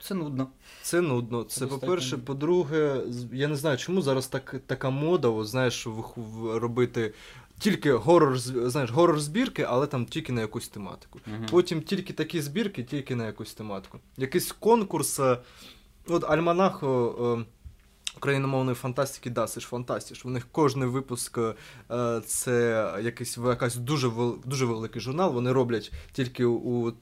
[0.00, 0.48] Це нудно.
[0.82, 1.44] Це нудно.
[1.44, 2.18] Це це по-перше.
[2.18, 3.00] По-друге,
[3.32, 7.14] я не знаю, чому зараз так, така мода, о, знаєш, в, в- робити
[7.58, 11.20] тільки горор знаєш, горор збірки, але там тільки на якусь тематику.
[11.26, 11.44] Угу.
[11.50, 13.98] Потім тільки такі збірки, тільки на якусь тематику.
[14.16, 15.20] Якийсь конкурс.
[15.20, 15.38] е,
[16.08, 17.44] От Альманах е,
[18.16, 20.24] україномовної фантастики, да, це ж фантастіш.
[20.24, 24.10] У них кожен випуск е, це якийсь якась дуже
[24.44, 25.32] дуже великий журнал.
[25.32, 26.92] Вони роблять тільки у,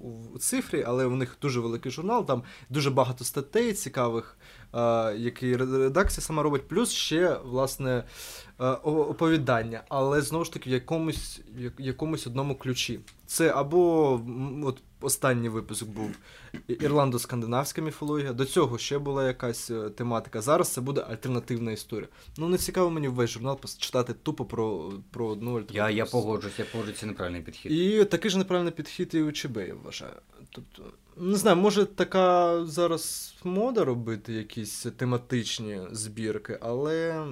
[0.00, 4.38] у цифрі, але у них дуже великий журнал, там дуже багато статей цікавих,
[4.74, 8.04] е, які редакція сама робить, плюс ще власне
[8.82, 13.00] оповідання, але знову ж таки в якомусь, як- якомусь одному ключі.
[13.26, 14.12] Це або
[14.64, 16.10] от останній випуск був
[16.68, 18.32] ірландо-скандинавська міфологія.
[18.32, 20.40] До цього ще була якась е, тематика.
[20.40, 22.08] Зараз це буде альтернативна історія.
[22.38, 25.76] Ну не цікаво мені весь журнал читати тупо про, про одну альтернативну.
[25.90, 26.40] Я, я історію.
[26.58, 27.72] я погоджуюсь, це неправильний підхід.
[27.72, 30.12] І такий ж неправильний підхід і у ЧБ, я вважаю.
[30.50, 30.82] Тобто,
[31.16, 37.26] не знаю, може така зараз мода робити якісь тематичні збірки, але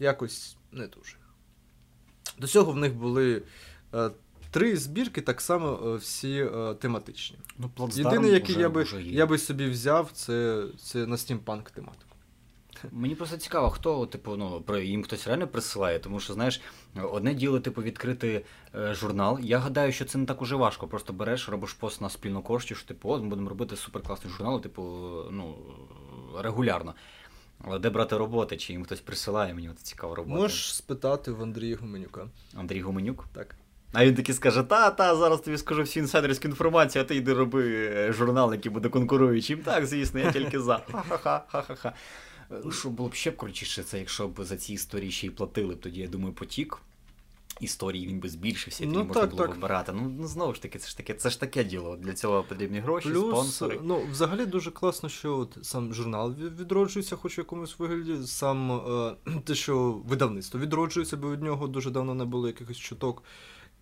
[0.00, 1.16] якось не дуже.
[2.38, 3.42] До цього в них були
[3.94, 4.10] е,
[4.50, 7.38] три збірки, так само е, всі е, тематичні.
[7.58, 9.12] Ну, Єдине, який вже- я би, вже є.
[9.12, 12.02] я би собі взяв, це, це на стімпанк тематику.
[12.92, 16.60] Мені просто цікаво, хто, типу, ну, про їм хтось реально присилає, тому що, знаєш,
[17.12, 18.44] одне діло, типу, відкрити
[18.74, 19.38] е, журнал.
[19.42, 20.88] Я гадаю, що це не так уже важко.
[20.88, 24.62] Просто береш, робиш пост на спільну кошті, що типу, от ми будемо робити суперкласний журнал,
[24.62, 24.82] типу,
[25.30, 25.56] ну,
[26.38, 26.94] регулярно.
[27.64, 30.36] Але де брати роботи, чи їм хтось присилає, мені от цікаву роботу?
[30.36, 32.28] Можеш спитати в Андрія Гуменюка.
[32.54, 33.24] Андрій Гуменюк.
[33.32, 33.56] Так.
[33.92, 37.32] А він таки скаже: та, та, зараз тобі скажу всю інсайдерську інформацію, а ти йди
[37.32, 39.58] роби е, журнал, який буде конкуруючим.
[39.58, 40.82] Так, звісно, я тільки за.
[40.92, 41.92] Ха-ха-ха, ха-ха-ха.
[42.52, 45.74] Е, Що було б ще крутіше, це якщо б за ці історії ще й платили
[45.74, 46.78] б, тоді я думаю, потік.
[47.60, 49.54] Історії він би збільшився, і Ну, можна так, було так.
[49.54, 49.92] вибирати.
[49.92, 51.96] Ну, ну знову ж таки, це ж таке, це ж таке діло.
[51.96, 53.80] Для цього потрібні гроші, Плюс, спонсори.
[53.82, 58.26] ну, взагалі дуже класно, що от сам журнал відроджується, хоч в якомусь вигляді.
[58.26, 63.22] Сам е, те, що видавництво відроджується, бо від нього дуже давно не було якихось чуток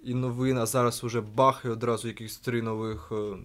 [0.05, 3.37] і новин, а зараз уже бах, і одразу якихось три нових, е,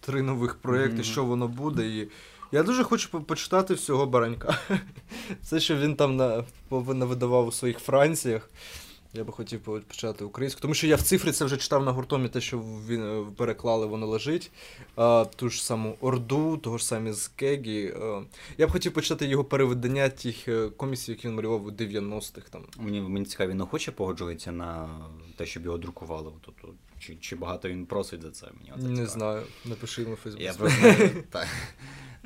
[0.00, 1.04] три нових проєкти, Мгм.
[1.04, 1.86] що воно буде.
[1.88, 2.08] І
[2.52, 4.58] я дуже хочу по- почитати всього Баранька.
[5.42, 8.50] Це, що він там на, видавав у своїх Франціях.
[9.16, 12.28] Я би хотів почати українську, тому що я в цифрі це вже читав на гуртомі,
[12.28, 14.50] те, що він е, переклали, воно лежить.
[14.96, 17.86] А, ту ж саму Орду, того ж самі з Кегі.
[17.86, 18.22] Е,
[18.58, 22.48] я б хотів почати його переведення тих е, коміксів, які він малював у 90-х.
[22.50, 22.64] Там.
[22.78, 24.88] Мені, мені цікаво, він охоче погоджується на
[25.36, 26.32] те, щоб його друкували.
[26.46, 26.54] От.
[26.98, 28.46] Чи, чи багато він просить за це?
[28.46, 29.06] Мені Не цікаво.
[29.06, 30.44] знаю, напиши йому в Фейсбуці.
[30.44, 31.46] Я просто так.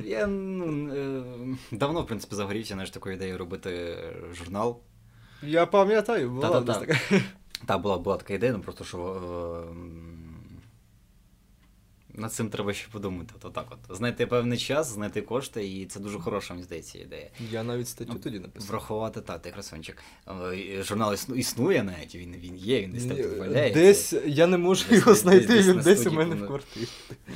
[0.05, 3.99] Я ну, давно, в принципі, загорівся знаєш, такою ідеєю робити
[4.34, 4.80] журнал.
[5.43, 6.80] Я пам'ятаю, була Та-та-та.
[6.86, 7.24] десь така.
[7.66, 8.99] Та була, була така ідея, ну просто що.
[9.70, 9.74] Е,
[12.14, 13.34] над цим треба ще подумати.
[13.43, 13.97] От так от.
[13.97, 17.30] Знайти певний час, знайти кошти, і це дуже хороша, мені здається, ідея.
[17.51, 18.68] Я навіть статтю тоді написав.
[18.70, 20.03] Врахувати, так, ти красунчик.
[20.53, 23.80] Е, Журнал існує навіть, він, він є, він десь там Ні, валяється.
[23.80, 26.47] Десь я не можу Десь- його десь- знайти, десь він на десь у мене в
[26.47, 26.86] квартирі.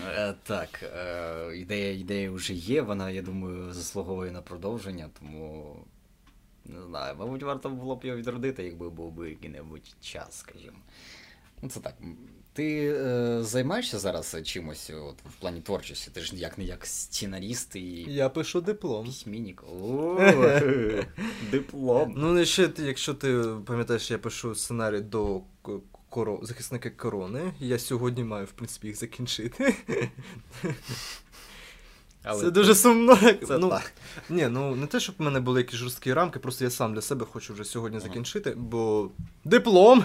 [0.08, 5.76] Е, Так, е, ідея, ідея вже є, вона, я думаю, заслуговує на продовження, тому
[6.64, 10.76] не знаю, мабуть, варто було б його відродити, якби був би який-небудь час, скажімо.
[11.62, 11.94] Ну, це так.
[12.52, 16.10] Ти е, займаєшся зараз чимось от, в плані творчості?
[16.10, 19.06] Ти ж як не як сценаріст і Я пишу диплом.
[19.06, 19.62] письменник.
[21.50, 22.14] Диплом.
[22.16, 25.40] Ну, ще, якщо ти пам'ятаєш, я пишу сценарій до
[26.42, 27.52] захисника корони.
[27.60, 29.74] Я сьогодні маю, в принципі, їх закінчити.
[32.24, 33.16] Але Це дуже сумно.
[33.46, 33.92] Це ну, так.
[34.30, 37.00] Ні, ну не те, щоб в мене були якісь жорсткі рамки, просто я сам для
[37.00, 38.08] себе хочу вже сьогодні Ага.
[38.08, 39.10] закінчити, бо
[39.44, 40.04] диплом.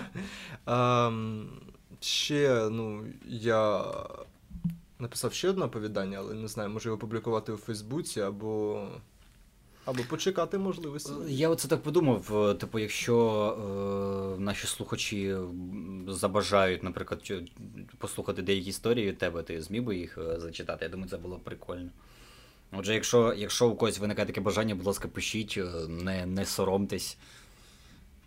[0.67, 1.49] Ем,
[1.99, 3.84] ще, ну, я
[4.99, 8.88] написав ще одне оповідання, але не знаю, може його публікувати у Фейсбуці або.
[9.86, 11.11] Або почекати можливості.
[11.28, 15.36] Я оце так подумав, е, типу, якщо е, наші слухачі
[16.07, 17.32] забажають, наприклад,
[17.97, 20.86] послухати деякі історії від тебе, ти зміг би їх е, зачитати.
[20.86, 21.89] Я думаю, це було б прикольно.
[22.72, 27.17] Отже, якщо, якщо у когось виникає таке бажання, будь ласка, пишіть, е, не, не соромтесь.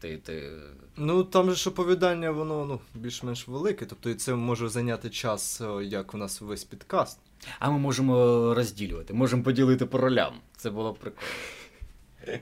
[0.00, 0.50] Ти, ти...
[0.96, 5.60] Ну, там же ж оповідання, воно ну, більш-менш велике, тобто і це може зайняти час,
[5.60, 7.18] е, як у нас весь підкаст.
[7.58, 8.14] А ми можемо
[8.54, 10.34] розділювати, можемо поділити по ролям.
[10.56, 11.28] Це було б прикольно.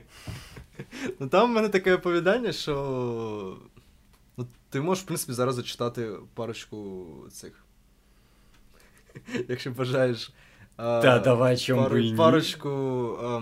[1.19, 3.57] Ну там в мене таке оповідання, що.
[4.37, 7.65] Ну, ти можеш, в принципі, зараз зачитати парочку цих.
[9.47, 10.31] Якщо бажаєш.
[10.81, 12.15] А, Та давай, чому пару- би ні.
[12.15, 12.69] Парочку.
[13.23, 13.41] а,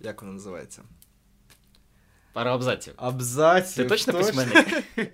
[0.00, 0.82] як вона називається?
[2.32, 2.92] Пара абзаців.
[2.96, 3.84] Абзаців.
[3.84, 4.82] Ти точно письменник?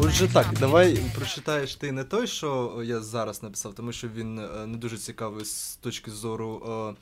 [0.00, 4.66] Отже, так, давай прочитаєш ти не той, що я зараз написав, тому що він е,
[4.66, 6.94] не дуже цікавий з точки зору е,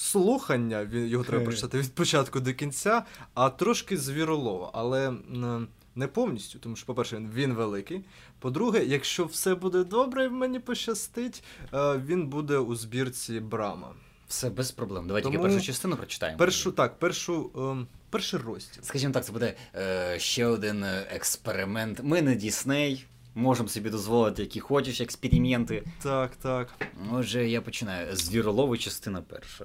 [0.00, 0.84] слухання.
[0.84, 3.02] Він, його треба прочитати від початку до кінця,
[3.34, 5.12] а трошки звіролова, але
[5.94, 8.04] не повністю, тому що, по-перше, він, він великий.
[8.38, 11.44] По-друге, якщо все буде добре, мені пощастить,
[11.74, 13.92] е, він буде у збірці Брама.
[14.28, 15.06] Все без проблем.
[15.06, 16.38] Давай тільки Тому першу частину прочитаємо.
[16.38, 18.82] Першу, так, першу, ем, перший розділ.
[18.82, 22.00] Скажімо так, це буде е, ще один е, експеримент.
[22.02, 25.84] Ми не Дісней, можемо собі дозволити, які хочеш експерименти.
[26.02, 26.86] Так, так.
[27.12, 28.16] Отже, я починаю.
[28.16, 29.64] Звіролови, частина перша.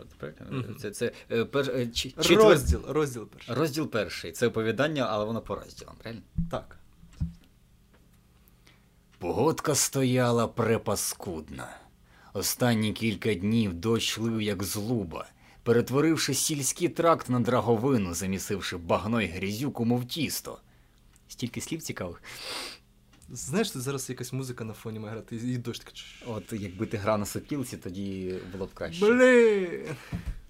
[0.79, 3.55] Це, це е, пер, е, чи- четвер- Розділ, розділ перший.
[3.55, 4.31] Розділ перший.
[4.31, 6.23] Це оповідання, але воно по розділам, правильно?
[6.51, 6.77] Так.
[9.19, 11.67] Погодка стояла препаскудна.
[12.33, 15.25] Останні кілька днів дощ лив як злуба,
[15.63, 20.59] перетворивши сільський тракт на драговину, замісивши багно й грязюку, мов тісто.
[21.27, 22.21] Стільки слів цікавих.
[23.29, 25.91] Знаєш, тут зараз якась музика на фоні має грати, і дощ така.
[26.25, 29.05] От якби ти грав на сопілці, тоді було б краще.
[29.05, 29.95] Блін!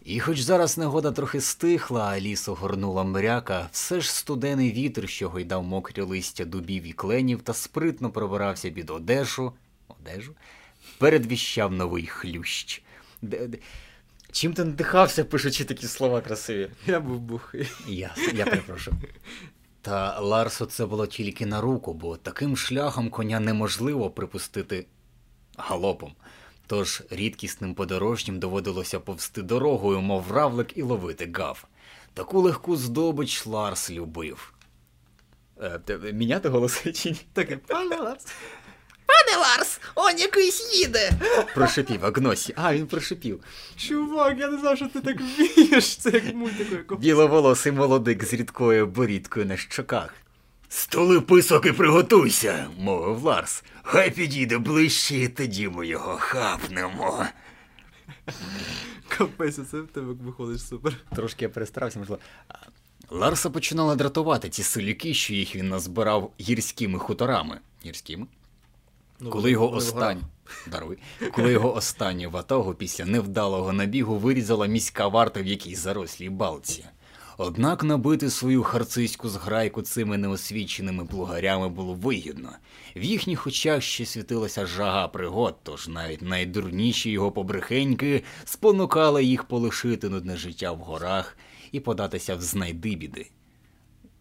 [0.06, 5.30] І хоч зараз негода трохи стихла, а ліс огорнула мряка, все ж студений вітер, що
[5.30, 9.54] гойдав мокрі листя дубів і кленів та спритно пробирався під одежу,
[9.88, 10.34] одежу,
[10.98, 12.82] передвіщав новий хлющ.
[13.22, 13.58] Де, де...
[14.32, 16.70] Чим ти надихався, пишучи такі слова красиві?
[16.88, 17.68] Я був бухий.
[17.88, 18.98] Я, я перепрошую.
[19.86, 24.86] Та Ларсу це було тільки на руку, бо таким шляхом коня неможливо припустити
[25.58, 26.16] галопом.
[26.68, 31.68] Тож рідкісним подорожнім доводилося повсти дорогою, мов равлик, і ловити гав.
[32.14, 34.54] Таку легку здобич Ларс любив.
[35.62, 35.80] Е,
[36.14, 37.22] міняти голоси чи ні?
[37.34, 38.26] Так, пане Ларс.
[39.06, 41.12] Пане Ларс, он якийсь їде.
[41.56, 42.54] Прошипів Агносі.
[42.58, 43.40] А, він прошипів.
[43.78, 45.96] Чувак, я не знав, що ти так вмієш.
[45.98, 47.02] Це як мультику якого.
[47.02, 50.14] Біловолосий молодик з рідкою борідкою на щоках.
[50.70, 53.64] Столи писок і приготуйся, мовив Ларс.
[53.84, 57.26] Хай підійде ближче, і тоді ми його хапнемо.
[59.08, 60.94] Капець, це в тебе виходить супер.
[61.16, 62.22] Трошки я перестарався, можливо.
[63.10, 67.60] Ларса починали дратувати ті селюки, що їх він назбирав гірськими хуторами.
[67.86, 68.26] Гірськими?
[69.20, 70.22] Ну, коли його останній.
[70.68, 70.98] Даруй.
[71.32, 76.86] Коли його останню ватагу після невдалого набігу вирізала міська варта в якійсь зарослій балці.
[77.38, 82.50] Однак набити свою харцизьку зграйку цими неосвіченими плугарями було вигідно.
[82.96, 90.10] В їхніх очах ще світилася жага пригод, тож навіть найдурніші його побрехеньки спонукали їх полишити
[90.10, 91.38] нудне життя в горах
[91.72, 93.30] і податися в знайдибіди.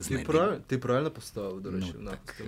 [0.09, 0.59] Ти, прав...
[0.67, 2.43] ти правильно поставив, до речі, Ну, на так,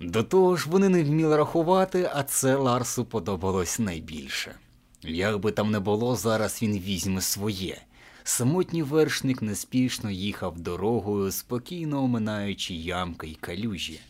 [0.00, 4.54] До того ж, вони не вміли рахувати, а це Ларсу подобалось найбільше.
[5.02, 7.82] Як би там не було, зараз він візьме своє.
[8.24, 14.00] Самотній вершник неспішно їхав дорогою, спокійно оминаючи ямки й калюжі.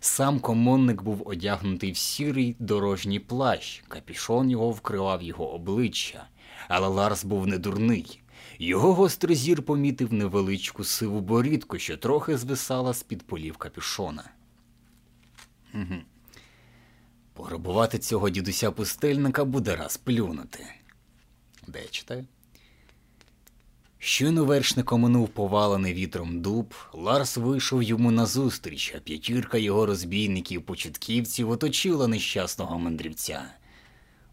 [0.00, 6.26] Сам комонник був одягнутий в сірий дорожній плащ, капішон його вкривав його обличчя.
[6.68, 8.20] Але Ларс був не дурний.
[8.58, 14.24] Його гострий зір помітив невеличку сиву борідку, що трохи звисала з-під полів капюшона.
[15.74, 15.94] Угу.
[17.32, 20.66] Пограбувати цього дідуся пустельника буде раз плюнути.
[21.66, 22.26] Де я читаю?
[23.98, 32.08] Щойно вершник оминув повалений вітром дуб, Ларс вийшов йому назустріч, а п'ятірка його розбійників-початківців оточила
[32.08, 33.42] нещасного мандрівця.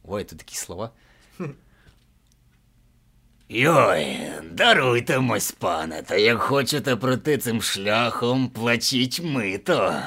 [0.04, 0.92] Ой, тут такі слова.
[3.50, 4.18] Йой,
[4.52, 10.02] даруйте мось, пане, та як хочете пройти цим шляхом, платіть мито.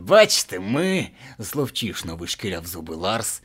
[0.00, 3.42] Бачите, ми, зловчішно вишкіряв зуби Ларс,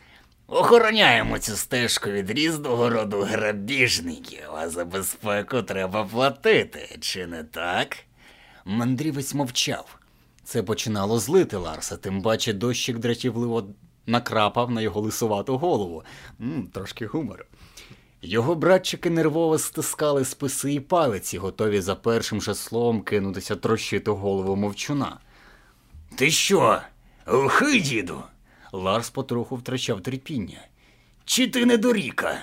[0.48, 7.98] охороняємо цю стежку від різного роду грабіжників, а за безпеку треба платити, чи не так?
[8.66, 9.98] Мандрівець мовчав.
[10.44, 13.68] Це починало злити Ларса, тим паче дощик дратівливо
[14.06, 16.04] накрапав на його лисувату голову.
[16.42, 17.44] м трошки гумору.
[18.22, 24.56] Його братчики нервово стискали списи і палиці, готові за першим же словом кинутися трощити голову
[24.56, 25.20] мовчуна.
[26.16, 26.82] Ти що?
[27.26, 28.24] Глухий, діду?
[28.72, 30.62] Ларс потроху втрачав терпіння.
[31.26, 32.42] Чи ти не доріка?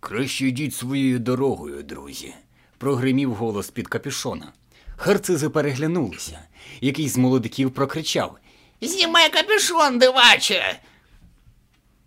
[0.00, 2.34] Краще йдіть своєю дорогою, друзі,
[2.78, 4.52] прогримів голос під капюшона.
[4.96, 6.38] Харцизи переглянулися.
[6.80, 8.38] Якийсь з молодиків прокричав
[8.80, 10.80] Знімай капюшон, диваче!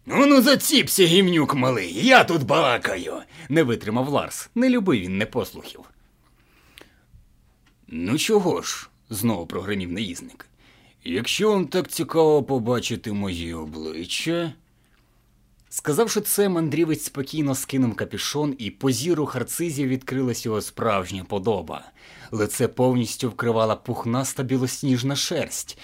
[0.06, 4.50] Ну ну заціпся, гімнюк малий, я тут балакаю, не витримав Ларс.
[4.56, 5.82] Не любив він непослухів.
[7.88, 8.90] Ну чого ж?
[9.10, 10.46] знову прогримів наїзник.
[11.04, 14.54] Якщо вам так цікаво побачити моє обличчя.
[15.70, 21.92] Сказавши це, мандрівець спокійно скинув капюшон, і по зіру харцизів відкрилась його справжня подоба.
[22.32, 25.78] Лице повністю вкривала пухнаста білосніжна шерсть.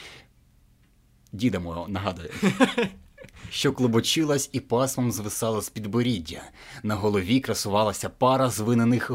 [1.32, 2.30] Діда мого нагадує.
[3.49, 6.41] Що клобочилась і пасмом звисала з підборіддя.
[6.84, 9.12] На голові красувалася пара звинених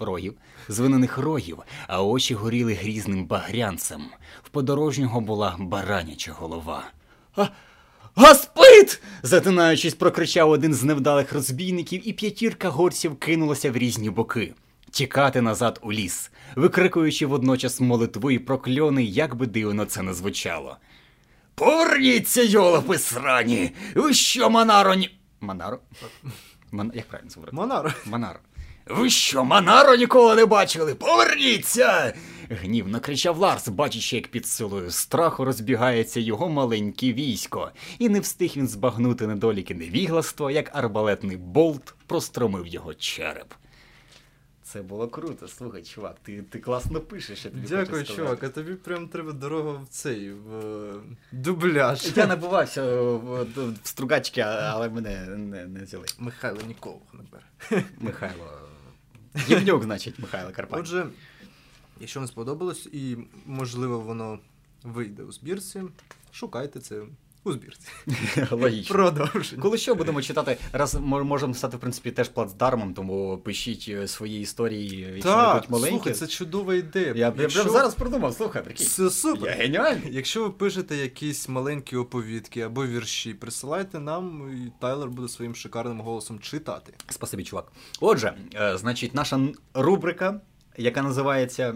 [0.00, 0.34] рогів,
[0.68, 4.02] звинених рогів, а очі горіли грізним багрянцем.
[4.42, 6.84] В подорожнього була бараняча голова.
[7.36, 7.46] А,
[8.14, 9.02] Гаспит!
[9.22, 14.54] затинаючись, прокричав один з невдалих розбійників, і п'ятірка горців кинулася в різні боки.
[14.90, 20.76] Тікати назад у ліс, викрикуючи водночас молитву і прокльони, як би дивно це не звучало.
[21.54, 23.72] Поверніться, йолопи срані!
[23.94, 25.18] Ви що, Манаро ні...
[25.40, 25.78] Манаро?
[26.72, 26.92] Ман...
[26.94, 27.56] Як правильно це говорити?
[27.56, 27.96] Монар.
[28.06, 28.38] Манаро.
[28.86, 30.94] Ви що, Манаро ніколи не бачили?
[30.94, 32.14] Поверніться!
[32.50, 38.52] Гнівно кричав Ларс, бачачи, як під силою страху розбігається його маленьке військо, і не встиг
[38.56, 43.54] він збагнути недоліки невігластва, як арбалетний болт простромив його череп.
[44.62, 48.48] Це було круто, слухай, чувак, ти, ти класно пишеш, я тобі Дякую, хочу чувак, а
[48.48, 50.92] тобі прям треба дорога в цей в е,
[51.32, 52.12] дубляж.
[52.16, 56.04] Я пробувався в, в Стругачки, але мене не, не взяли.
[56.18, 57.84] Михайло нікого не бере.
[57.98, 58.69] Михайло.
[59.48, 60.80] Євнюк, значить, Михайло Карпат.
[60.80, 61.06] Отже,
[62.00, 63.16] якщо вам сподобалось, і
[63.46, 64.38] можливо воно
[64.82, 65.82] вийде у збірці,
[66.32, 67.02] шукайте це
[67.44, 67.88] у збірці.
[68.50, 68.94] Логічно.
[68.94, 69.62] Продовження.
[69.62, 74.08] Коли що будемо читати, раз мо- можемо стати, в принципі, теж плацдармом, тому пишіть е,
[74.08, 77.06] свої історії, які Так, слухай, це чудова ідея.
[77.06, 78.86] Я, я Якщо- зараз придумав, слухай, прикинь.
[78.86, 79.48] Це супер.
[79.50, 80.08] Я геніальний.
[80.10, 86.00] Якщо ви пишете якісь маленькі оповідки або вірші, присилайте нам, і Тайлер буде своїм шикарним
[86.00, 86.92] голосом читати.
[87.08, 87.72] Спасибі, чувак.
[88.00, 89.40] Отже, е, значить, наша
[89.74, 90.40] рубрика,
[90.76, 91.74] яка називається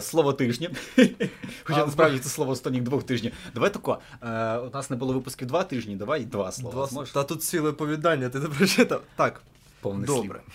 [0.00, 0.70] Слово тижня.
[1.64, 3.32] Хоча насправді це слово останніх двох тижнів.
[3.54, 3.98] Давай тако.
[4.22, 6.74] е, У нас не було випусків два тижні, давай два слова.
[6.74, 6.86] Два...
[6.86, 7.14] Зможеш?
[7.14, 9.02] Та тут ціле оповідання, ти не прочитав.
[9.16, 9.42] Так,
[9.80, 10.40] Повний добре.
[10.46, 10.54] слів.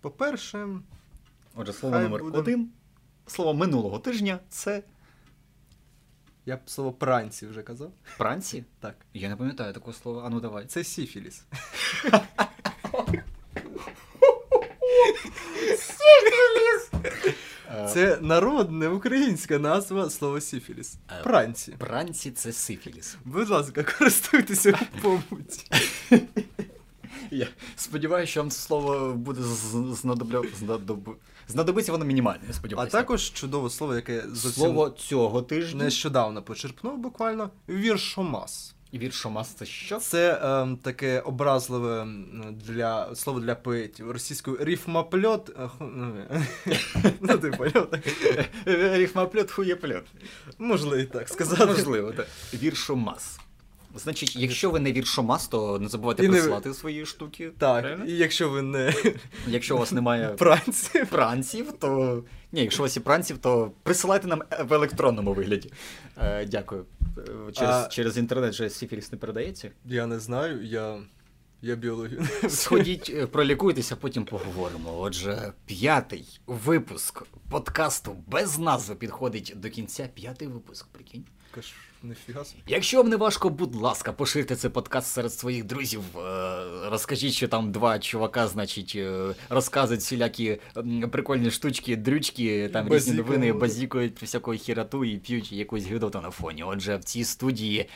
[0.00, 0.68] По-перше,
[1.54, 2.38] Отже, слово номер буде.
[2.38, 2.68] один.
[3.26, 4.82] Слово минулого тижня це
[6.46, 7.92] я б слово пранці вже казав.
[8.18, 8.64] пранці.
[8.80, 8.94] Так.
[9.14, 10.22] Я не пам'ятаю такого слова.
[10.26, 10.66] А ну давай.
[10.66, 11.44] Це сіфіліс.
[12.12, 12.20] Е,
[17.04, 17.34] Е,
[17.88, 20.98] Це народна українська назва слова сифіліс.
[21.10, 21.72] Е, Пранці.
[21.78, 23.16] Пранці це сифіліс.
[23.24, 25.70] Будь ласка, користуйтеся в побуті.
[27.30, 29.42] Я сподіваюся, що вам це слово буде
[29.92, 30.42] знадобля...
[30.58, 31.16] знадоб...
[31.48, 35.84] знадобиться воно мінімально, я А також чудове слово, яке зовсім Слово цього тижня.
[35.84, 38.75] нещодавно почерпнув буквально віршомас.
[38.98, 39.98] Віршомас це що?
[39.98, 42.06] Це е, таке образливе
[42.66, 44.10] для слово для поетів.
[44.10, 45.50] Російською рифмопльот.
[45.60, 46.12] е, Ну,
[47.20, 47.88] ну, ти поняв,
[48.66, 50.04] Рифмопльот, хуєпльот.
[50.58, 51.66] Можливо, і так сказати.
[51.66, 52.26] Можливо, так.
[52.54, 53.38] Віршомас.
[53.98, 57.50] Значить, якщо ви не віршомас, то не забувайте І не- присилати свої штуки.
[57.58, 58.04] Так, правильно?
[58.04, 58.94] і якщо ви не
[59.46, 62.24] Якщо у вас немає пранці, пранців, то.
[62.52, 65.72] Ні, якщо у вас є пранців, то присилайте нам в електронному вигляді.
[66.18, 66.86] Е, дякую.
[67.18, 67.22] Е,
[67.52, 69.70] Через, А- через інтернет же сифіліс не передається.
[69.84, 70.98] я не знаю, я,
[71.62, 72.26] я біологію.
[72.48, 74.98] Сходіть, е, пролікуйтеся, потім поговоримо.
[74.98, 80.08] Отже, п'ятий випуск подкасту без назви підходить до кінця.
[80.14, 81.24] П'ятий випуск, прикинь.
[81.54, 81.72] Каш,
[82.14, 82.62] Собі.
[82.66, 86.02] Якщо вам не важко, будь ласка, поширте цей подкаст серед своїх друзів.
[86.16, 90.58] Е, Розкажіть, що там два чувака, значить, е, розказують всілякі
[91.12, 96.62] прикольні штучки, дрючки, там різні новини, базікують всякої хіроту і п'ють якусь гидоту на фоні.
[96.62, 97.88] Отже, в цій студії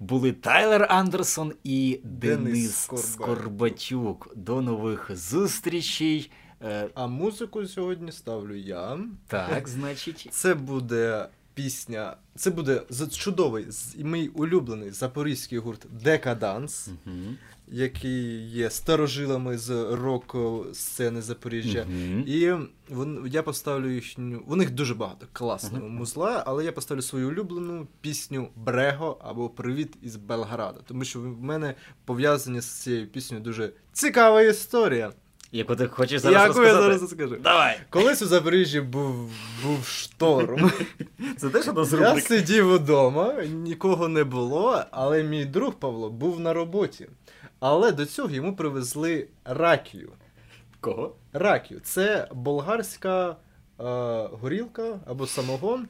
[0.00, 3.10] були Тайлер Андерсон і Денис Денис Скорбатюк.
[3.10, 4.32] Скорбатюк.
[4.36, 6.30] До нових зустрічей.
[6.62, 8.98] Е, А музику сьогодні ставлю я.
[9.26, 10.28] Так, значить.
[10.30, 11.28] Це буде
[11.62, 12.16] пісня.
[12.36, 12.82] Це буде
[13.18, 17.36] чудовий, і мій улюблений запорізький гурт Декаданс, Мгм.
[17.68, 21.86] який є старожилами з рок-сцени Запоріжжя.
[21.88, 22.24] Мгм.
[22.26, 22.52] І
[22.88, 24.42] вон, я поставлю їхню.
[24.46, 29.94] У них дуже багато класного музла, але я поставлю свою улюблену пісню Брего або Привіт
[30.02, 30.80] із Белграда.
[30.86, 35.12] Тому що в мене пов'язані з цією піснею дуже цікава історія.
[35.52, 37.36] Яку ти хочеш зараз Яку я зараз скажу.
[37.36, 37.76] Давай!
[37.90, 39.30] Колись у Запоріжжі був,
[39.64, 40.72] був шторм.
[41.36, 42.24] Це теж одна з Я рубрик.
[42.26, 47.08] сидів удома, нікого не було, але мій друг Павло був на роботі.
[47.60, 50.12] Але до цього йому привезли ракію.
[50.80, 51.14] Кого?
[51.32, 53.34] Ракію це болгарська е,
[54.32, 55.88] горілка або самогон.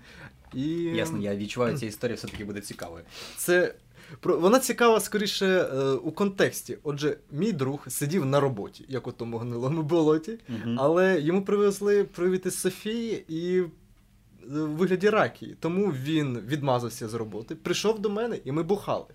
[0.55, 3.05] І Ясно, я відчуваю, ця історія все-таки буде цікавою.
[3.37, 3.75] це
[4.23, 6.79] вона цікава скоріше е, у контексті.
[6.83, 10.39] Отже, мій друг сидів на роботі, як у тому гнилому болоті,
[10.77, 13.65] але йому привезли привіт із Софії і е,
[14.43, 15.57] в вигляді ракії.
[15.61, 19.07] Тому він відмазався з роботи, прийшов до мене, і ми бухали.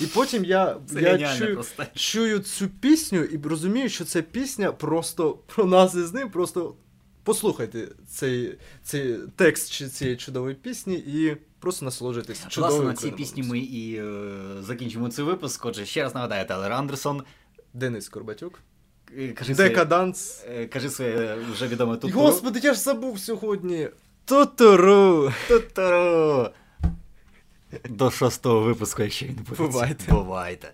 [0.00, 1.64] І потім я, Це я чую,
[1.94, 6.30] чую цю пісню і розумію, що ця пісня просто про нас із ним.
[6.30, 6.74] Просто
[7.24, 13.42] послухайте цей, цей текст цієї чудової пісні і просто насолоджуйтесь чудовою Власне, на цій пісні
[13.42, 14.02] ми і е,
[14.60, 15.66] закінчимо цей випуск.
[15.66, 17.22] Отже, ще раз нагадаю, Телер Андерсон.
[17.74, 18.60] Денис Корбатюк.
[19.18, 20.18] Е, Кажи Декаданс.
[20.18, 22.12] Своє, кажи своє вже відоме тут.
[22.12, 23.88] Господи, я ж забув сьогодні.
[24.24, 25.32] Тутуру.
[25.48, 26.48] Тутуру!
[27.88, 29.62] До шостого випуску, якщо він буде.
[29.62, 30.12] Бувайте.
[30.12, 30.72] Бувайте.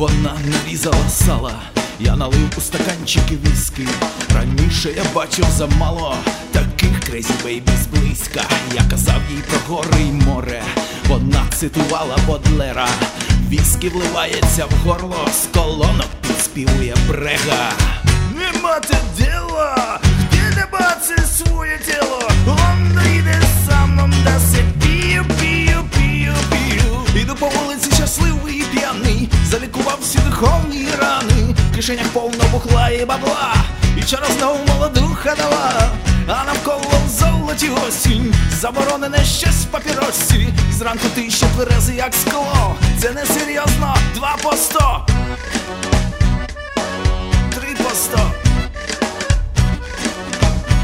[0.00, 1.52] Вона нарізала сала,
[1.98, 3.86] я налив у стаканчики віскі.
[4.34, 6.16] Раніше я бачив замало
[6.52, 8.42] таких крейзі бейбі зблизька.
[8.74, 10.62] Я казав їй про гори й море.
[11.08, 12.88] Вона цитувала Бодлера.
[13.50, 17.72] Віскі вливається в горло, з колонок підспівує брега.
[18.38, 20.00] Не мати діла,
[20.32, 26.69] де не бачиш своє тіло, он йде со мною даси пію, пію, пію, пію.
[27.20, 33.04] Іду по вулиці щасливий і п'яний, залікував всі духовні рани, в кишенях повно бухла і
[33.04, 33.54] бабла,
[33.96, 35.90] і вчора знову молодуха дала,
[36.26, 43.10] а навколо в золоті осінь, заборонене щось в зранку ти ще тверезий, як скло, це
[43.10, 45.06] не серйозно, два по сто,
[47.50, 48.32] три по сто.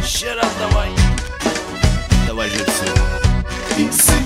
[0.06, 0.88] Ще раз давай.
[2.26, 2.94] Давай все.
[3.78, 4.25] І сидів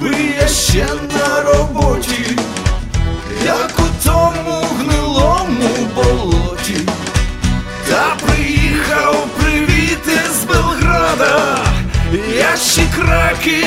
[0.00, 2.36] би я ще на роботі,
[3.44, 6.88] як у тому гнилому болоті.
[7.88, 11.58] Та приїхав привіт із Белграда,
[12.38, 13.60] я ще краки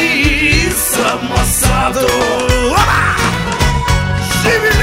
[0.67, 2.09] із самосаду.
[4.43, 4.78] Живі!